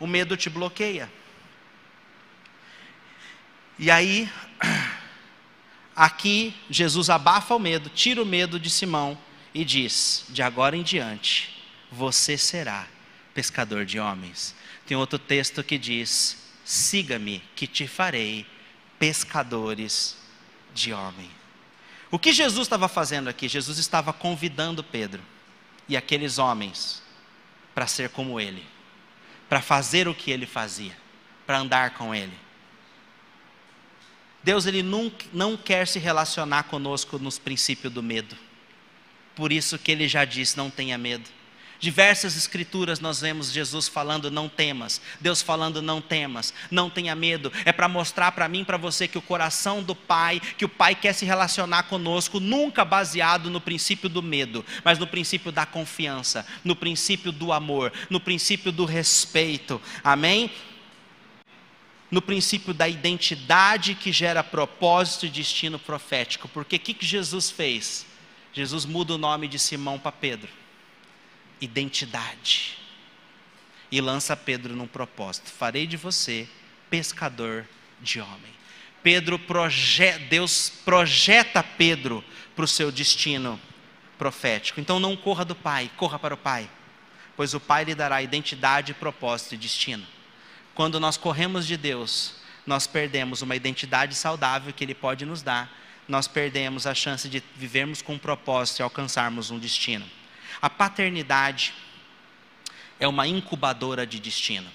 [0.00, 1.12] O medo te bloqueia.
[3.78, 4.26] E aí
[5.94, 9.18] Aqui, Jesus abafa o medo, tira o medo de Simão
[9.54, 12.86] e diz: De agora em diante, você será
[13.34, 14.54] pescador de homens.
[14.86, 18.46] Tem outro texto que diz: Siga-me, que te farei
[18.98, 20.16] pescadores
[20.74, 21.30] de homem.
[22.10, 23.48] O que Jesus estava fazendo aqui?
[23.48, 25.22] Jesus estava convidando Pedro
[25.88, 27.02] e aqueles homens
[27.74, 28.64] para ser como ele,
[29.48, 30.96] para fazer o que ele fazia,
[31.46, 32.36] para andar com ele.
[34.42, 38.36] Deus ele nunca, não quer se relacionar conosco nos princípios do medo.
[39.34, 41.28] Por isso que ele já disse: não tenha medo.
[41.82, 47.52] Diversas escrituras nós vemos Jesus falando não temas, Deus falando não temas, não tenha medo.
[47.64, 50.94] É para mostrar para mim, para você que o coração do Pai, que o Pai
[50.94, 56.46] quer se relacionar conosco, nunca baseado no princípio do medo, mas no princípio da confiança,
[56.62, 59.82] no princípio do amor, no princípio do respeito.
[60.04, 60.52] Amém?
[62.12, 66.46] No princípio da identidade que gera propósito e destino profético.
[66.46, 68.04] Porque o que, que Jesus fez?
[68.52, 70.50] Jesus muda o nome de Simão para Pedro.
[71.58, 72.76] Identidade.
[73.90, 76.46] E lança Pedro num propósito: farei de você
[76.90, 77.66] pescador
[77.98, 78.52] de homem.
[79.02, 82.22] Pedro proje Deus projeta Pedro
[82.54, 83.58] para o seu destino
[84.18, 84.80] profético.
[84.80, 86.68] Então não corra do Pai, corra para o Pai,
[87.34, 90.06] pois o Pai lhe dará identidade, propósito e destino.
[90.74, 92.34] Quando nós corremos de Deus,
[92.66, 95.70] nós perdemos uma identidade saudável que Ele pode nos dar,
[96.08, 100.04] nós perdemos a chance de vivermos com um propósito e alcançarmos um destino.
[100.60, 101.74] A paternidade
[102.98, 104.70] é uma incubadora de destino.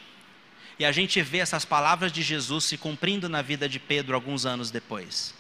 [0.80, 4.46] E a gente vê essas palavras de Jesus se cumprindo na vida de Pedro alguns
[4.46, 5.34] anos depois.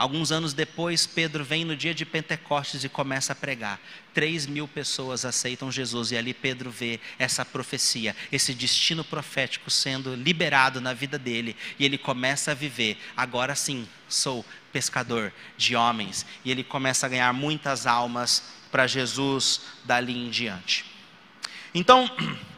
[0.00, 3.78] Alguns anos depois, Pedro vem no dia de Pentecostes e começa a pregar.
[4.14, 10.14] Três mil pessoas aceitam Jesus, e ali Pedro vê essa profecia, esse destino profético sendo
[10.14, 12.96] liberado na vida dele, e ele começa a viver.
[13.14, 19.60] Agora sim, sou pescador de homens, e ele começa a ganhar muitas almas para Jesus
[19.84, 20.82] dali em diante.
[21.74, 22.10] Então,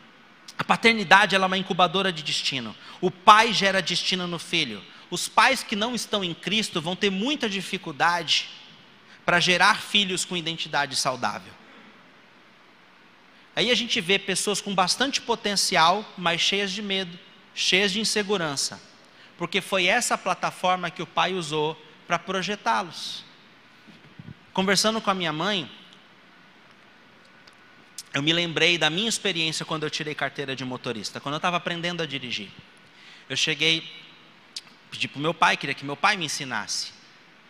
[0.57, 2.73] a paternidade é uma incubadora de destino.
[3.01, 4.81] O pai gera destino no filho
[5.13, 8.49] os pais que não estão em Cristo vão ter muita dificuldade
[9.27, 11.53] para gerar filhos com identidade saudável.
[13.55, 17.19] Aí a gente vê pessoas com bastante potencial, mas cheias de medo,
[17.55, 18.81] cheias de insegurança,
[19.37, 23.23] porque foi essa plataforma que o pai usou para projetá-los.
[24.55, 25.71] Conversando com a minha mãe,
[28.15, 31.59] eu me lembrei da minha experiência quando eu tirei carteira de motorista, quando eu estava
[31.59, 32.49] aprendendo a dirigir.
[33.29, 33.87] Eu cheguei,
[34.93, 36.93] pedi para o meu pai, queria que meu pai me ensinasse.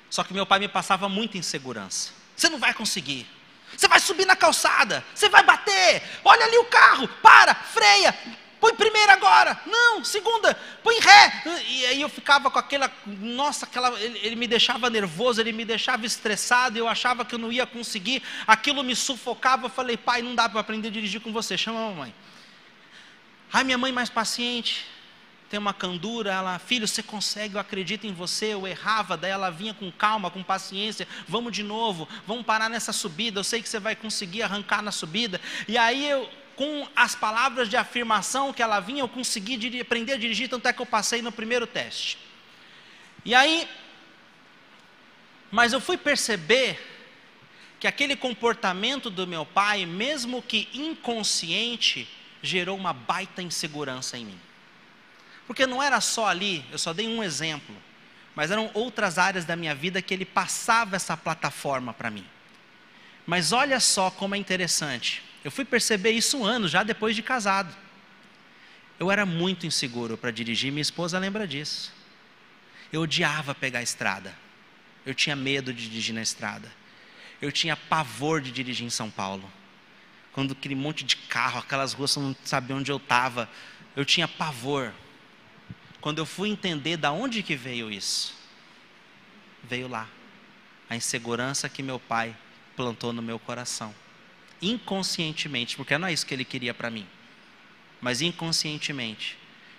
[0.09, 2.13] Só que meu pai me passava muita insegurança.
[2.37, 3.27] Você não vai conseguir.
[3.77, 6.03] Você vai subir na calçada, você vai bater.
[6.25, 8.15] Olha ali o carro, para, freia,
[8.61, 11.43] põe primeira agora, não, segunda, põe ré.
[11.67, 15.65] E aí eu ficava com aquela, nossa, aquela, ele, ele, me deixava nervoso, ele me
[15.65, 19.67] deixava estressado, eu achava que eu não ia conseguir, aquilo me sufocava.
[19.67, 22.15] Eu falei, pai, não dá para aprender a dirigir com você, chama a mamãe.
[23.53, 24.87] Ai, minha mãe mais paciente,
[25.53, 29.51] tem uma candura, ela, filho, você consegue, eu acredito em você, eu errava, daí ela
[29.51, 33.69] vinha com calma, com paciência, vamos de novo, vamos parar nessa subida, eu sei que
[33.69, 35.39] você vai conseguir arrancar na subida.
[35.69, 40.17] E aí eu, com as palavras de afirmação que ela vinha, eu consegui aprender a
[40.17, 42.17] dirigir, tanto é que eu passei no primeiro teste.
[43.23, 43.69] E aí,
[45.51, 46.81] mas eu fui perceber
[47.79, 52.09] que aquele comportamento do meu pai, mesmo que inconsciente,
[52.41, 54.52] gerou uma baita insegurança em mim.
[55.47, 57.75] Porque não era só ali, eu só dei um exemplo,
[58.35, 62.27] mas eram outras áreas da minha vida que ele passava essa plataforma para mim.
[63.27, 65.23] Mas olha só como é interessante.
[65.45, 67.75] Eu fui perceber isso anos, já depois de casado.
[68.99, 71.93] Eu era muito inseguro para dirigir, minha esposa lembra disso.
[72.93, 74.35] Eu odiava pegar a estrada.
[75.05, 76.71] Eu tinha medo de dirigir na estrada.
[77.41, 79.51] Eu tinha pavor de dirigir em São Paulo.
[80.33, 83.49] Quando aquele monte de carro, aquelas ruas, eu não sabia onde eu estava.
[83.97, 84.93] Eu tinha pavor.
[86.03, 88.35] Quando eu fui entender da onde que veio isso,
[89.65, 90.07] veio lá.
[90.91, 92.37] A insegurança que meu pai
[92.77, 93.95] plantou no meu coração
[94.63, 97.07] inconscientemente, porque não é isso que ele queria para mim,
[98.01, 99.37] mas inconscientemente,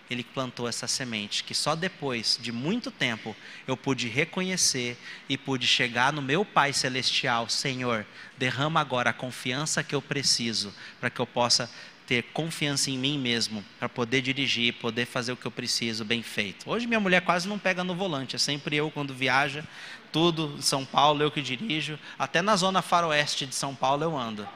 [0.10, 4.98] ele plantou essa semente que só depois de muito tempo eu pude reconhecer
[5.30, 8.06] e pude chegar no meu Pai Celestial, Senhor,
[8.38, 11.72] derrama agora a confiança que eu preciso para que eu possa
[12.06, 16.22] ter confiança em mim mesmo, para poder dirigir, poder fazer o que eu preciso bem
[16.22, 16.70] feito.
[16.70, 19.64] Hoje minha mulher quase não pega no volante, é sempre eu quando viaja,
[20.12, 24.48] tudo São Paulo eu que dirijo, até na zona faroeste de São Paulo eu ando.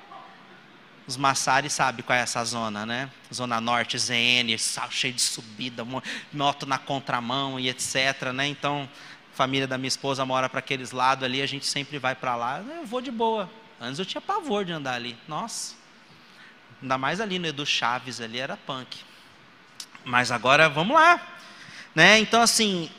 [1.07, 3.09] Os Massari sabem qual é essa zona, né?
[3.33, 4.57] Zona Norte, ZN,
[4.89, 5.87] cheio de subida,
[6.33, 8.45] moto na contramão e etc, né?
[8.45, 8.89] Então,
[9.33, 12.35] a família da minha esposa mora para aqueles lados ali, a gente sempre vai para
[12.35, 12.59] lá.
[12.59, 13.49] Eu vou de boa.
[13.79, 15.17] Antes eu tinha pavor de andar ali.
[15.29, 15.76] Nossa.
[16.81, 18.97] Ainda mais ali no Edu Chaves ali era punk.
[20.03, 21.39] Mas agora vamos lá.
[21.95, 22.19] Né?
[22.19, 22.89] Então assim,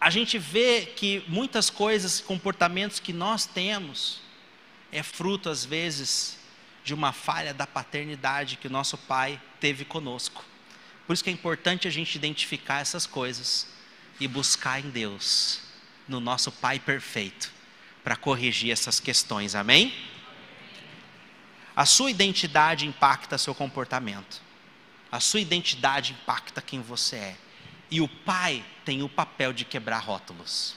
[0.00, 4.20] a gente vê que muitas coisas, comportamentos que nós temos
[4.90, 6.38] é fruto às vezes
[6.84, 10.44] de uma falha da paternidade que o nosso pai teve conosco.
[11.06, 13.66] Por isso que é importante a gente identificar essas coisas
[14.20, 15.60] e buscar em Deus,
[16.06, 17.50] no nosso Pai perfeito,
[18.02, 19.94] para corrigir essas questões, amém?
[21.78, 24.42] A sua identidade impacta seu comportamento,
[25.12, 27.36] a sua identidade impacta quem você é,
[27.88, 30.74] e o pai tem o papel de quebrar rótulos.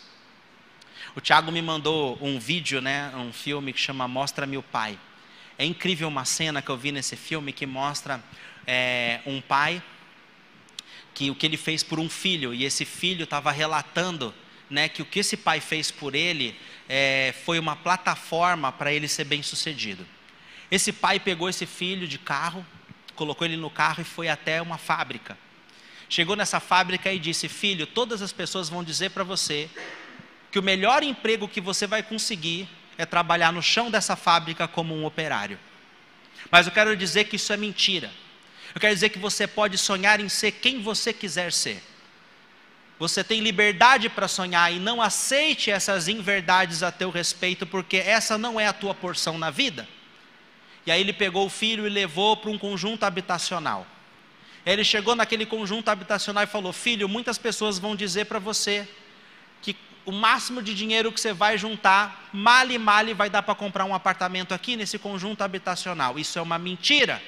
[1.16, 4.96] O Tiago me mandou um vídeo, né, um filme que chama Mostra-me o Pai.
[5.58, 8.24] É incrível uma cena que eu vi nesse filme que mostra
[8.68, 9.82] é, um pai
[11.16, 14.32] que o que ele fez por um filho e esse filho estava relatando
[14.70, 16.56] né, que o que esse pai fez por ele
[16.88, 20.06] é, foi uma plataforma para ele ser bem sucedido.
[20.72, 22.66] Esse pai pegou esse filho de carro,
[23.14, 25.38] colocou ele no carro e foi até uma fábrica.
[26.10, 29.70] Chegou nessa fábrica e disse: Filho, todas as pessoas vão dizer para você
[30.50, 34.96] que o melhor emprego que você vai conseguir é trabalhar no chão dessa fábrica como
[34.96, 35.60] um operário.
[36.50, 38.12] Mas eu quero dizer que isso é mentira.
[38.74, 41.84] Eu quero dizer que você pode sonhar em ser quem você quiser ser.
[42.98, 48.38] Você tem liberdade para sonhar e não aceite essas inverdades a teu respeito, porque essa
[48.38, 49.88] não é a tua porção na vida.
[50.86, 53.86] E aí ele pegou o filho e levou para um conjunto habitacional.
[54.66, 58.88] Ele chegou naquele conjunto habitacional e falou: Filho, muitas pessoas vão dizer para você
[60.06, 63.94] o máximo de dinheiro que você vai juntar, male male vai dar para comprar um
[63.94, 66.18] apartamento aqui nesse conjunto habitacional.
[66.18, 67.22] Isso é uma mentira.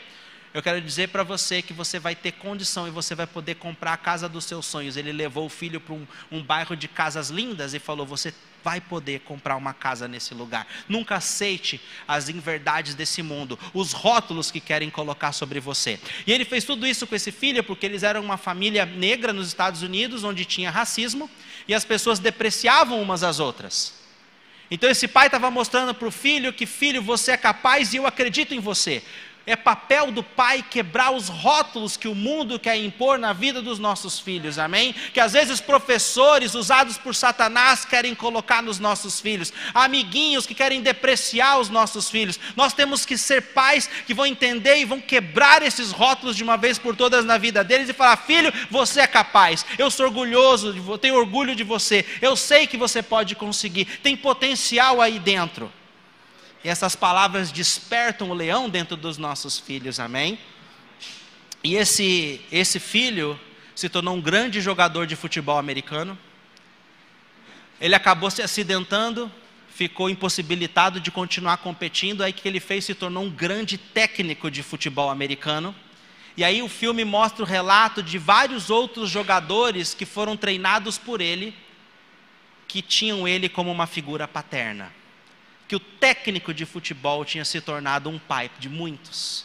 [0.54, 3.94] Eu quero dizer para você que você vai ter condição e você vai poder comprar
[3.94, 4.98] a casa dos seus sonhos.
[4.98, 8.80] Ele levou o filho para um, um bairro de casas lindas e falou: Você vai
[8.80, 10.66] poder comprar uma casa nesse lugar.
[10.88, 16.00] Nunca aceite as inverdades desse mundo, os rótulos que querem colocar sobre você.
[16.26, 19.48] E ele fez tudo isso com esse filho porque eles eram uma família negra nos
[19.48, 21.30] Estados Unidos, onde tinha racismo
[21.68, 23.94] e as pessoas depreciavam umas às outras.
[24.72, 28.08] Então esse pai estava mostrando para o filho que, filho, você é capaz e eu
[28.08, 29.04] acredito em você.
[29.46, 33.78] É papel do pai quebrar os rótulos que o mundo quer impor na vida dos
[33.78, 34.96] nossos filhos, amém?
[35.14, 40.82] Que às vezes professores usados por Satanás querem colocar nos nossos filhos, amiguinhos que querem
[40.82, 42.40] depreciar os nossos filhos.
[42.56, 46.58] Nós temos que ser pais que vão entender e vão quebrar esses rótulos de uma
[46.58, 50.98] vez por todas na vida deles e falar: filho, você é capaz, eu sou orgulhoso,
[50.98, 55.72] tenho orgulho de você, eu sei que você pode conseguir, tem potencial aí dentro.
[56.64, 60.40] E essas palavras despertam o leão dentro dos nossos filhos, amém?
[61.62, 63.38] E esse, esse filho
[63.76, 66.18] se tornou um grande jogador de futebol americano.
[67.82, 69.30] Ele acabou se acidentando,
[69.68, 72.22] ficou impossibilitado de continuar competindo.
[72.22, 75.76] Aí que ele fez se tornou um grande técnico de futebol americano.
[76.38, 81.20] E aí o filme mostra o relato de vários outros jogadores que foram treinados por
[81.20, 81.54] ele,
[82.70, 85.03] que tinham ele como uma figura paterna
[85.74, 89.44] que o técnico de futebol tinha se tornado um pai de muitos.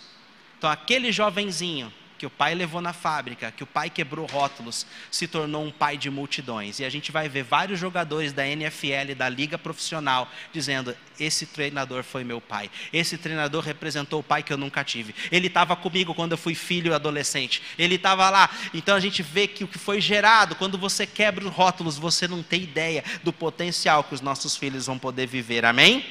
[0.59, 5.29] Então, aquele jovenzinho que o pai levou na fábrica, que o pai quebrou rótulos, se
[5.29, 6.81] tornou um pai de multidões.
[6.81, 12.03] E a gente vai ver vários jogadores da NFL, da liga profissional, dizendo: esse treinador
[12.03, 12.71] foi meu pai.
[12.93, 15.15] Esse treinador representou o pai que eu nunca tive.
[15.31, 17.63] Ele estava comigo quando eu fui filho adolescente.
[17.79, 18.51] Ele estava lá.
[18.75, 22.27] Então a gente vê que o que foi gerado, quando você quebra os rótulos, você
[22.27, 25.65] não tem ideia do potencial que os nossos filhos vão poder viver.
[25.65, 26.05] Amém?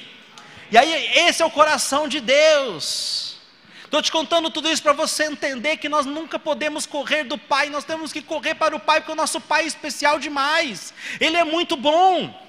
[0.72, 3.37] E aí, esse é o coração de Deus.
[3.88, 7.70] Estou te contando tudo isso para você entender que nós nunca podemos correr do Pai,
[7.70, 11.38] nós temos que correr para o Pai, porque o nosso Pai é especial demais, Ele
[11.38, 12.46] é muito bom.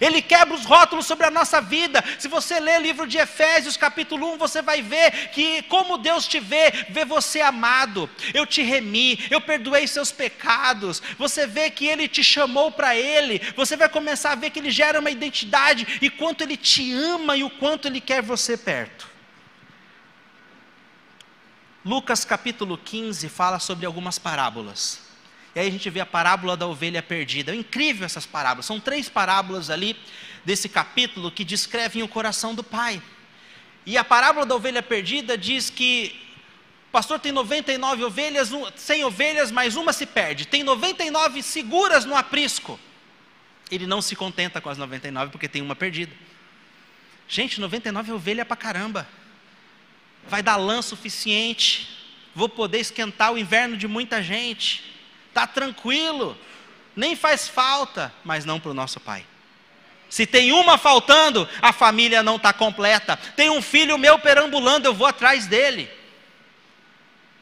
[0.00, 2.02] Ele quebra os rótulos sobre a nossa vida.
[2.18, 6.26] Se você ler o livro de Efésios, capítulo 1, você vai ver que como Deus
[6.26, 8.08] te vê, vê você amado.
[8.32, 11.02] Eu te remi, eu perdoei seus pecados.
[11.18, 13.40] Você vê que Ele te chamou para Ele.
[13.54, 17.36] Você vai começar a ver que Ele gera uma identidade e quanto Ele te ama
[17.36, 19.09] e o quanto Ele quer você perto.
[21.84, 25.00] Lucas capítulo 15 fala sobre algumas parábolas.
[25.54, 27.52] E aí a gente vê a parábola da ovelha perdida.
[27.52, 28.66] É incrível essas parábolas.
[28.66, 29.96] São três parábolas ali
[30.44, 33.02] desse capítulo que descrevem o coração do pai.
[33.86, 36.20] E a parábola da ovelha perdida diz que
[36.88, 40.46] o pastor tem 99 ovelhas, 100 ovelhas, mas uma se perde.
[40.46, 42.78] Tem 99 seguras no aprisco.
[43.70, 46.12] Ele não se contenta com as 99 porque tem uma perdida.
[47.26, 49.08] Gente, 99 é ovelha pra caramba
[50.28, 51.88] vai dar lã suficiente,
[52.34, 54.84] vou poder esquentar o inverno de muita gente,
[55.28, 56.36] está tranquilo,
[56.94, 59.24] nem faz falta, mas não para o nosso Pai.
[60.08, 63.16] Se tem uma faltando, a família não está completa.
[63.36, 65.88] Tem um filho meu perambulando, eu vou atrás dele,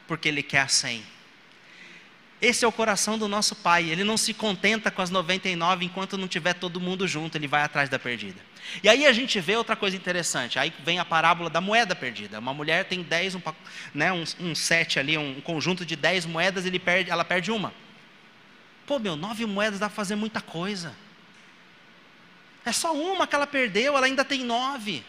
[0.06, 1.17] porque ele quer a 100.
[2.40, 3.90] Esse é o coração do nosso Pai.
[3.90, 7.62] Ele não se contenta com as 99 enquanto não tiver todo mundo junto, ele vai
[7.62, 8.40] atrás da perdida.
[8.82, 10.58] E aí a gente vê outra coisa interessante.
[10.58, 12.38] Aí vem a parábola da moeda perdida.
[12.38, 13.42] Uma mulher tem 10, um,
[13.92, 17.72] né, um, um set ali, um conjunto de 10 moedas, ele perde, ela perde uma.
[18.86, 20.94] Pô, meu, nove moedas dá para fazer muita coisa.
[22.64, 25.04] É só uma que ela perdeu, ela ainda tem nove.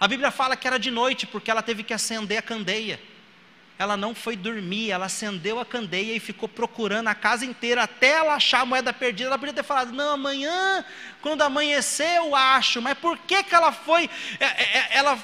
[0.00, 2.98] A Bíblia fala que era de noite, porque ela teve que acender a candeia
[3.76, 8.10] ela não foi dormir, ela acendeu a candeia e ficou procurando a casa inteira até
[8.10, 9.28] ela achar a moeda perdida.
[9.28, 10.84] Ela podia ter falado: não, amanhã,
[11.20, 12.80] quando amanhecer, eu acho.
[12.80, 14.08] Mas por que, que ela foi?
[14.38, 15.18] É, é, é, ela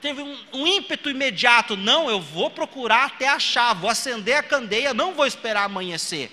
[0.00, 5.14] teve um, ímpeto imediato: não, eu vou procurar até achar, vou acender a candeia, não
[5.14, 6.30] vou esperar amanhecer.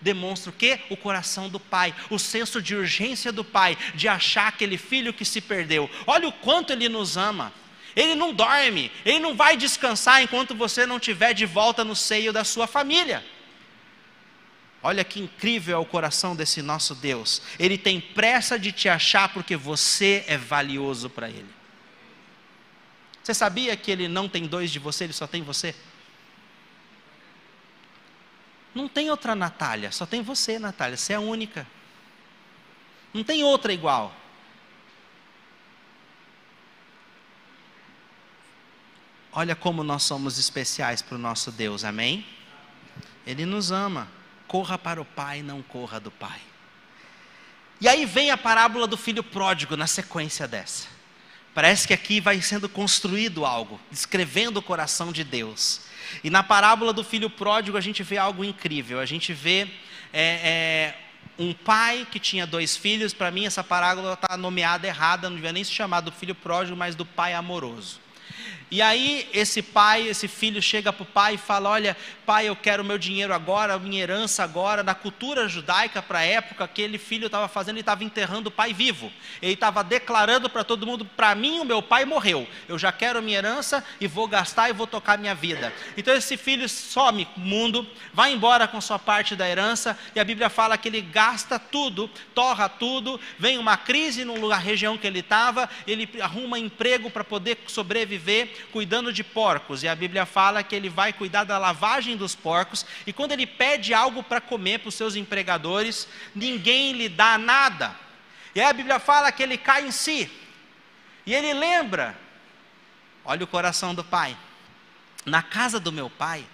[0.00, 0.80] Demonstra o que?
[0.90, 5.24] O coração do pai, o senso de urgência do pai, de achar aquele filho que
[5.24, 5.88] se perdeu.
[6.04, 7.52] Olha o quanto ele nos ama.
[7.94, 12.32] Ele não dorme, ele não vai descansar enquanto você não estiver de volta no seio
[12.32, 13.24] da sua família.
[14.82, 17.42] Olha que incrível é o coração desse nosso Deus.
[17.58, 21.48] Ele tem pressa de te achar porque você é valioso para Ele.
[23.22, 25.74] Você sabia que Ele não tem dois de você, Ele só tem você?
[28.74, 30.96] Não tem outra Natália, só tem você, Natália.
[30.96, 31.66] Você é a única.
[33.12, 34.16] Não tem outra igual.
[39.32, 42.26] Olha como nós somos especiais para o nosso Deus, amém?
[43.26, 44.06] Ele nos ama.
[44.46, 46.40] Corra para o Pai, não corra do Pai.
[47.80, 50.86] E aí vem a parábola do filho pródigo na sequência dessa.
[51.54, 55.80] Parece que aqui vai sendo construído algo, descrevendo o coração de Deus.
[56.22, 59.00] E na parábola do filho pródigo a gente vê algo incrível.
[59.00, 59.66] A gente vê
[60.12, 60.94] é, é,
[61.38, 63.14] um pai que tinha dois filhos.
[63.14, 66.76] Para mim, essa parábola está nomeada errada, não devia nem se chamar do filho pródigo,
[66.76, 68.00] mas do pai amoroso.
[68.72, 72.56] E aí esse pai, esse filho chega para o pai e fala: Olha, pai, eu
[72.56, 74.82] quero o meu dinheiro agora, a minha herança agora.
[74.82, 78.72] Na cultura judaica, para a época, aquele filho estava fazendo, ele estava enterrando o pai
[78.72, 79.12] vivo.
[79.42, 82.48] Ele estava declarando para todo mundo: Para mim, o meu pai morreu.
[82.66, 85.70] Eu já quero a minha herança e vou gastar e vou tocar minha vida.
[85.94, 89.98] Então esse filho some mundo, vai embora com sua parte da herança.
[90.14, 93.20] E a Bíblia fala que ele gasta tudo, torra tudo.
[93.38, 95.68] Vem uma crise no lugar, região que ele estava.
[95.86, 98.31] Ele arruma emprego para poder sobreviver
[98.72, 102.86] cuidando de porcos, e a Bíblia fala que ele vai cuidar da lavagem dos porcos,
[103.06, 107.96] e quando ele pede algo para comer para os seus empregadores, ninguém lhe dá nada.
[108.54, 110.30] E aí a Bíblia fala que ele cai em si,
[111.26, 112.18] e ele lembra:
[113.24, 114.36] olha o coração do pai.
[115.24, 116.44] Na casa do meu pai,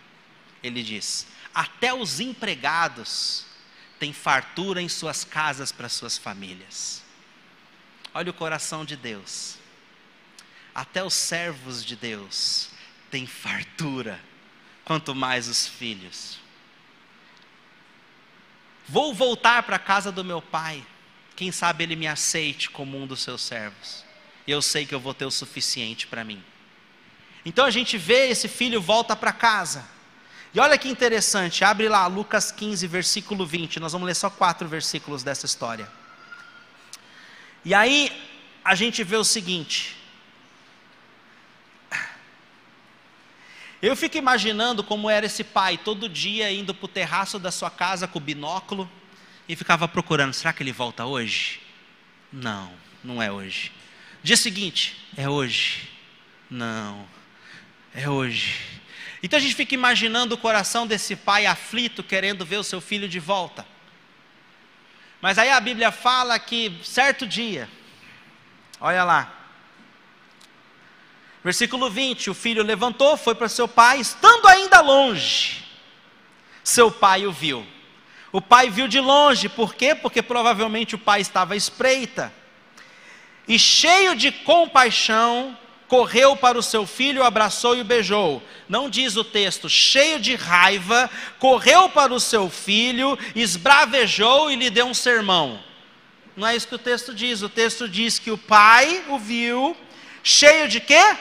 [0.62, 3.46] ele diz: até os empregados
[3.98, 7.02] têm fartura em suas casas para suas famílias.
[8.14, 9.58] Olha o coração de Deus
[10.78, 12.68] até os servos de Deus
[13.10, 14.20] têm fartura,
[14.84, 16.38] quanto mais os filhos.
[18.88, 20.86] Vou voltar para a casa do meu pai,
[21.34, 24.04] quem sabe ele me aceite como um dos seus servos.
[24.46, 26.40] Eu sei que eu vou ter o suficiente para mim.
[27.44, 29.84] Então a gente vê esse filho volta para casa.
[30.54, 33.80] E olha que interessante, abre lá Lucas 15, versículo 20.
[33.80, 35.90] Nós vamos ler só quatro versículos dessa história.
[37.64, 38.12] E aí
[38.64, 39.97] a gente vê o seguinte:
[43.80, 47.70] Eu fico imaginando como era esse pai, todo dia indo para o terraço da sua
[47.70, 48.90] casa com o binóculo
[49.48, 51.60] e ficava procurando: será que ele volta hoje?
[52.32, 52.72] Não,
[53.04, 53.70] não é hoje.
[54.22, 55.88] Dia seguinte, é hoje.
[56.50, 57.06] Não,
[57.94, 58.80] é hoje.
[59.22, 63.08] Então a gente fica imaginando o coração desse pai aflito, querendo ver o seu filho
[63.08, 63.64] de volta.
[65.20, 67.68] Mas aí a Bíblia fala que certo dia,
[68.80, 69.37] olha lá,
[71.48, 75.64] Versículo 20: O filho levantou, foi para seu pai, estando ainda longe.
[76.62, 77.66] Seu pai o viu.
[78.30, 79.94] O pai viu de longe, por quê?
[79.94, 82.30] Porque provavelmente o pai estava à espreita.
[83.48, 88.42] E cheio de compaixão, correu para o seu filho, abraçou e o beijou.
[88.68, 94.68] Não diz o texto, cheio de raiva, correu para o seu filho, esbravejou e lhe
[94.68, 95.64] deu um sermão.
[96.36, 97.40] Não é isso que o texto diz.
[97.40, 99.74] O texto diz que o pai o viu,
[100.22, 101.16] cheio de quê?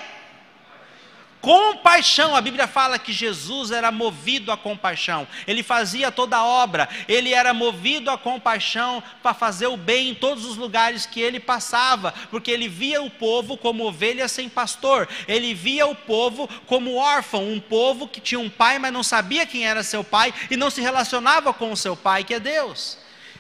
[1.47, 6.89] Compaixão, a Bíblia fala que Jesus era movido a compaixão, ele fazia toda a obra,
[7.07, 11.39] ele era movido a compaixão para fazer o bem em todos os lugares que ele
[11.39, 16.95] passava, porque ele via o povo como ovelha sem pastor, ele via o povo como
[16.95, 20.57] órfão, um povo que tinha um pai, mas não sabia quem era seu pai e
[20.57, 22.97] não se relacionava com o seu pai, que é Deus.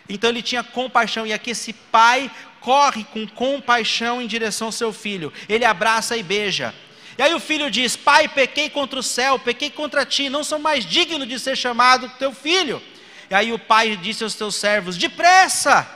[0.07, 2.31] Então ele tinha compaixão, e aqui esse pai
[2.61, 6.73] corre com compaixão em direção ao seu filho, ele abraça e beija.
[7.17, 10.59] E aí o filho diz: Pai, pequei contra o céu, pequei contra ti, não sou
[10.59, 12.81] mais digno de ser chamado teu filho.
[13.29, 15.95] E aí o pai disse aos teus servos: Depressa!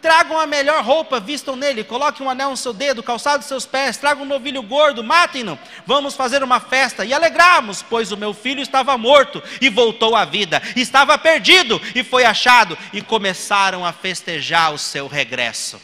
[0.00, 3.98] Tragam a melhor roupa, vistam nele, coloquem um anel no seu dedo, calçado seus pés,
[3.98, 5.58] tragam um novilho gordo, matem-no.
[5.84, 10.24] Vamos fazer uma festa e alegramos, pois o meu filho estava morto e voltou à
[10.24, 15.78] vida, estava perdido e foi achado, e começaram a festejar o seu regresso.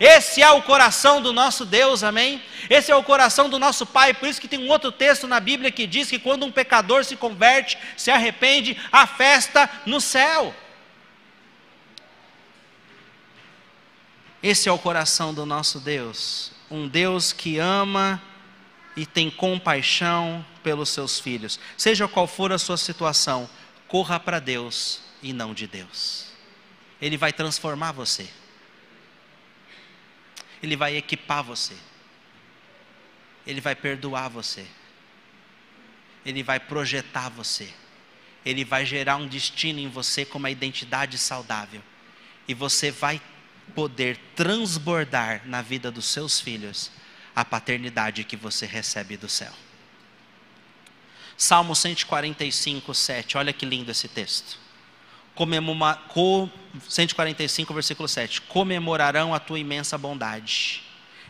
[0.00, 2.42] Esse é o coração do nosso Deus, amém?
[2.70, 5.38] Esse é o coração do nosso Pai, por isso que tem um outro texto na
[5.38, 10.54] Bíblia que diz que quando um pecador se converte, se arrepende, há festa no céu.
[14.42, 18.22] Esse é o coração do nosso Deus, um Deus que ama
[18.96, 21.60] e tem compaixão pelos seus filhos.
[21.76, 23.50] Seja qual for a sua situação,
[23.86, 26.28] corra para Deus e não de Deus.
[27.02, 28.30] Ele vai transformar você.
[30.62, 31.74] Ele vai equipar você.
[33.46, 34.66] Ele vai perdoar você.
[36.24, 37.72] Ele vai projetar você.
[38.44, 41.82] Ele vai gerar um destino em você com uma identidade saudável.
[42.46, 43.20] E você vai
[43.74, 46.90] poder transbordar na vida dos seus filhos
[47.34, 49.52] a paternidade que você recebe do céu.
[51.36, 53.38] Salmo 145, 7.
[53.38, 54.58] Olha que lindo esse texto.
[56.88, 60.82] 145, versículo 7: Comemorarão a tua imensa bondade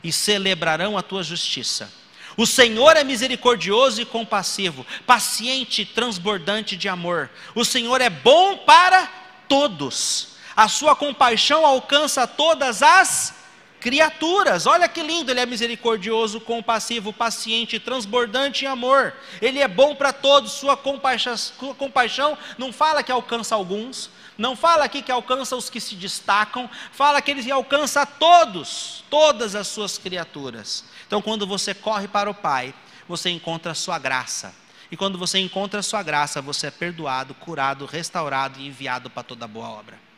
[0.03, 1.93] e celebrarão a tua justiça.
[2.37, 7.29] O Senhor é misericordioso e compassivo, paciente e transbordante de amor.
[7.55, 9.07] O Senhor é bom para
[9.49, 10.29] todos.
[10.57, 13.40] A sua compaixão alcança todas as
[13.81, 14.67] criaturas.
[14.67, 19.15] Olha que lindo, ele é misericordioso, compassivo, paciente, transbordante em amor.
[19.41, 20.53] Ele é bom para todos.
[20.53, 25.71] Sua compaixão, sua compaixão não fala que alcança alguns, não fala aqui que alcança os
[25.71, 30.85] que se destacam, fala que ele alcança todos, todas as suas criaturas.
[31.07, 32.75] Então, quando você corre para o Pai,
[33.09, 34.55] você encontra a sua graça.
[34.91, 39.23] E quando você encontra a sua graça, você é perdoado, curado, restaurado e enviado para
[39.23, 40.10] toda boa obra.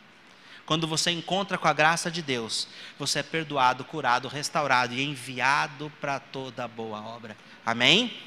[0.73, 2.67] Quando você encontra com a graça de Deus,
[2.99, 7.37] você é perdoado, curado, restaurado e enviado para toda boa obra.
[7.63, 8.19] Amém?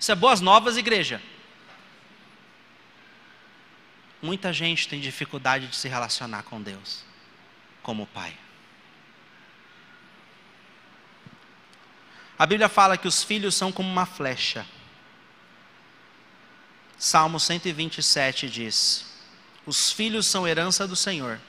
[0.00, 1.22] Isso é boas novas, igreja.
[4.20, 7.04] Muita gente tem dificuldade de se relacionar com Deus
[7.84, 8.36] como Pai.
[12.36, 14.66] A Bíblia fala que os filhos são como uma flecha.
[16.98, 19.05] Salmo 127 diz:
[19.66, 21.40] Os filhos são herança do Senhor,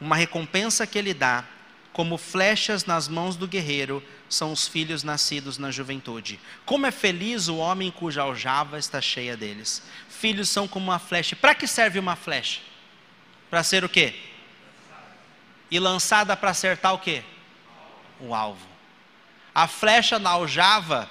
[0.00, 1.44] uma recompensa que Ele dá,
[1.92, 6.38] como flechas nas mãos do guerreiro, são os filhos nascidos na juventude.
[6.66, 9.82] Como é feliz o homem cuja aljava está cheia deles.
[10.06, 11.34] Filhos são como uma flecha.
[11.34, 12.60] Para que serve uma flecha?
[13.48, 14.14] Para ser o quê?
[15.70, 17.24] E lançada para acertar o quê?
[18.20, 18.68] O alvo.
[19.54, 21.08] A flecha na aljava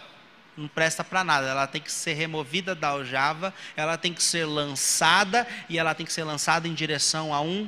[0.58, 4.46] não presta para nada, ela tem que ser removida da aljava, ela tem que ser
[4.46, 7.68] lançada e ela tem que ser lançada em direção a um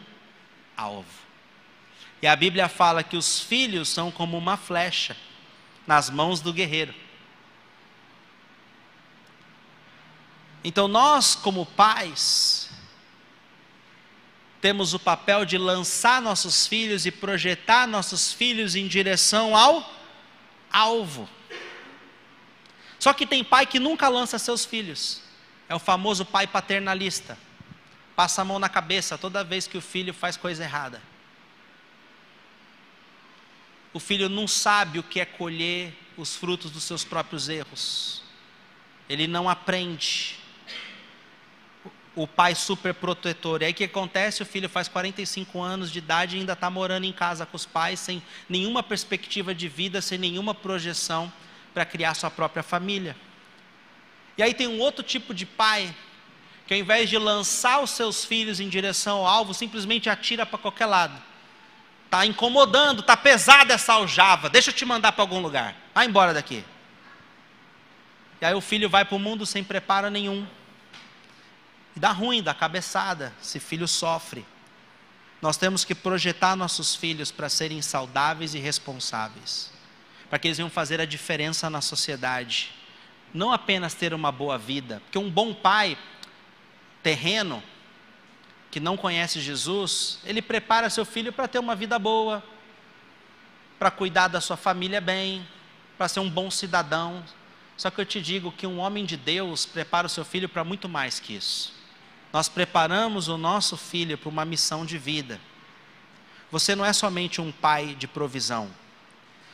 [0.76, 1.28] alvo.
[2.22, 5.16] E a Bíblia fala que os filhos são como uma flecha
[5.86, 6.94] nas mãos do guerreiro.
[10.64, 12.70] Então nós, como pais,
[14.60, 19.94] temos o papel de lançar nossos filhos e projetar nossos filhos em direção ao
[20.72, 21.30] alvo.
[23.08, 25.22] Só que tem pai que nunca lança seus filhos.
[25.70, 27.38] É o famoso pai paternalista.
[28.18, 31.02] Passa a mão na cabeça toda vez que o filho faz coisa errada.
[33.94, 38.24] O filho não sabe o que é colher os frutos dos seus próprios erros.
[39.08, 40.36] Ele não aprende.
[42.14, 43.62] O pai super protetor.
[43.62, 44.44] E aí o que acontece?
[44.44, 47.66] O filho faz 45 anos de idade e ainda está morando em casa com os
[47.66, 51.32] pais, sem nenhuma perspectiva de vida, sem nenhuma projeção
[51.78, 53.16] para criar sua própria família.
[54.36, 55.94] E aí tem um outro tipo de pai
[56.66, 60.58] que ao invés de lançar os seus filhos em direção ao alvo, simplesmente atira para
[60.58, 61.14] qualquer lado.
[62.06, 65.76] Está incomodando, está pesada essa aljava, deixa eu te mandar para algum lugar.
[65.94, 66.66] Vai embora daqui.
[68.42, 70.48] E aí o filho vai para o mundo sem preparo nenhum.
[71.96, 74.44] E dá ruim, dá cabeçada, se filho sofre.
[75.44, 79.77] Nós temos que projetar nossos filhos para serem saudáveis e responsáveis
[80.30, 82.72] para que eles venham fazer a diferença na sociedade.
[83.34, 85.98] Não apenas ter uma boa vida, porque um bom pai
[87.04, 87.64] terreno,
[88.70, 92.44] que não conhece Jesus, ele prepara seu filho para ter uma vida boa,
[93.80, 95.48] para cuidar da sua família bem,
[95.98, 97.24] para ser um bom cidadão.
[97.78, 100.64] Só que eu te digo que um homem de Deus prepara o seu filho para
[100.64, 101.74] muito mais que isso.
[102.34, 105.40] Nós preparamos o nosso filho para uma missão de vida.
[106.52, 108.70] Você não é somente um pai de provisão.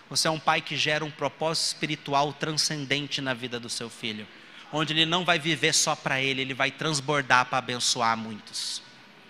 [0.10, 4.28] Você é um pai que gera um propósito espiritual transcendente na vida do seu filho,
[4.72, 8.82] onde ele não vai viver só para ele, ele vai transbordar para abençoar muitos.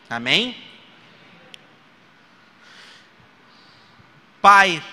[0.09, 0.57] Amém?
[4.41, 4.83] Pai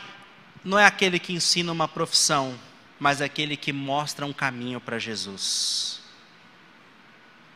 [0.64, 2.58] não é aquele que ensina uma profissão,
[2.98, 6.00] mas é aquele que mostra um caminho para Jesus.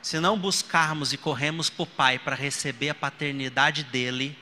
[0.03, 4.37] Se não buscarmos e corremos para o Pai para receber a paternidade dele,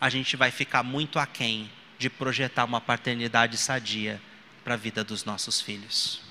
[0.00, 1.70] a gente vai ficar muito aquém
[2.00, 4.18] de projetar uma paternidade sadia
[4.64, 6.22] para a vida dos nossos filhos.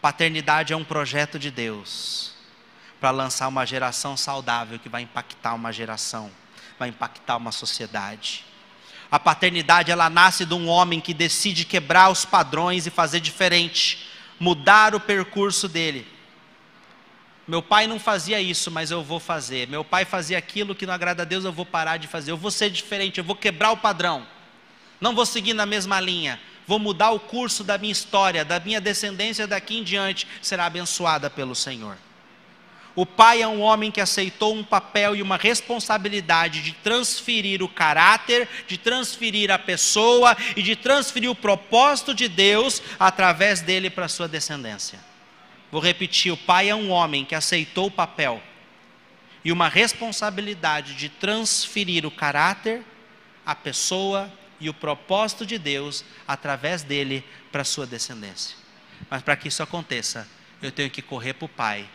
[0.00, 2.32] Paternidade é um projeto de Deus
[3.00, 6.30] para lançar uma geração saudável que vai impactar uma geração,
[6.78, 8.44] vai impactar uma sociedade.
[9.10, 14.08] A paternidade ela nasce de um homem que decide quebrar os padrões e fazer diferente,
[14.38, 16.06] mudar o percurso dele
[17.50, 19.66] meu pai não fazia isso, mas eu vou fazer.
[19.66, 22.30] Meu pai fazia aquilo que não agrada a Deus, eu vou parar de fazer.
[22.30, 24.24] Eu vou ser diferente, eu vou quebrar o padrão.
[25.00, 26.38] Não vou seguir na mesma linha.
[26.64, 31.28] Vou mudar o curso da minha história, da minha descendência daqui em diante será abençoada
[31.28, 31.98] pelo Senhor.
[32.94, 37.68] O pai é um homem que aceitou um papel e uma responsabilidade de transferir o
[37.68, 44.04] caráter, de transferir a pessoa e de transferir o propósito de Deus através dele para
[44.04, 45.09] a sua descendência.
[45.70, 48.42] Vou repetir: o pai é um homem que aceitou o papel
[49.44, 52.82] e uma responsabilidade de transferir o caráter,
[53.44, 58.56] a pessoa e o propósito de Deus através dele para sua descendência.
[59.08, 60.28] Mas para que isso aconteça,
[60.60, 61.88] eu tenho que correr para o pai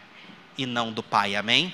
[0.58, 1.36] e não do pai.
[1.36, 1.74] Amém?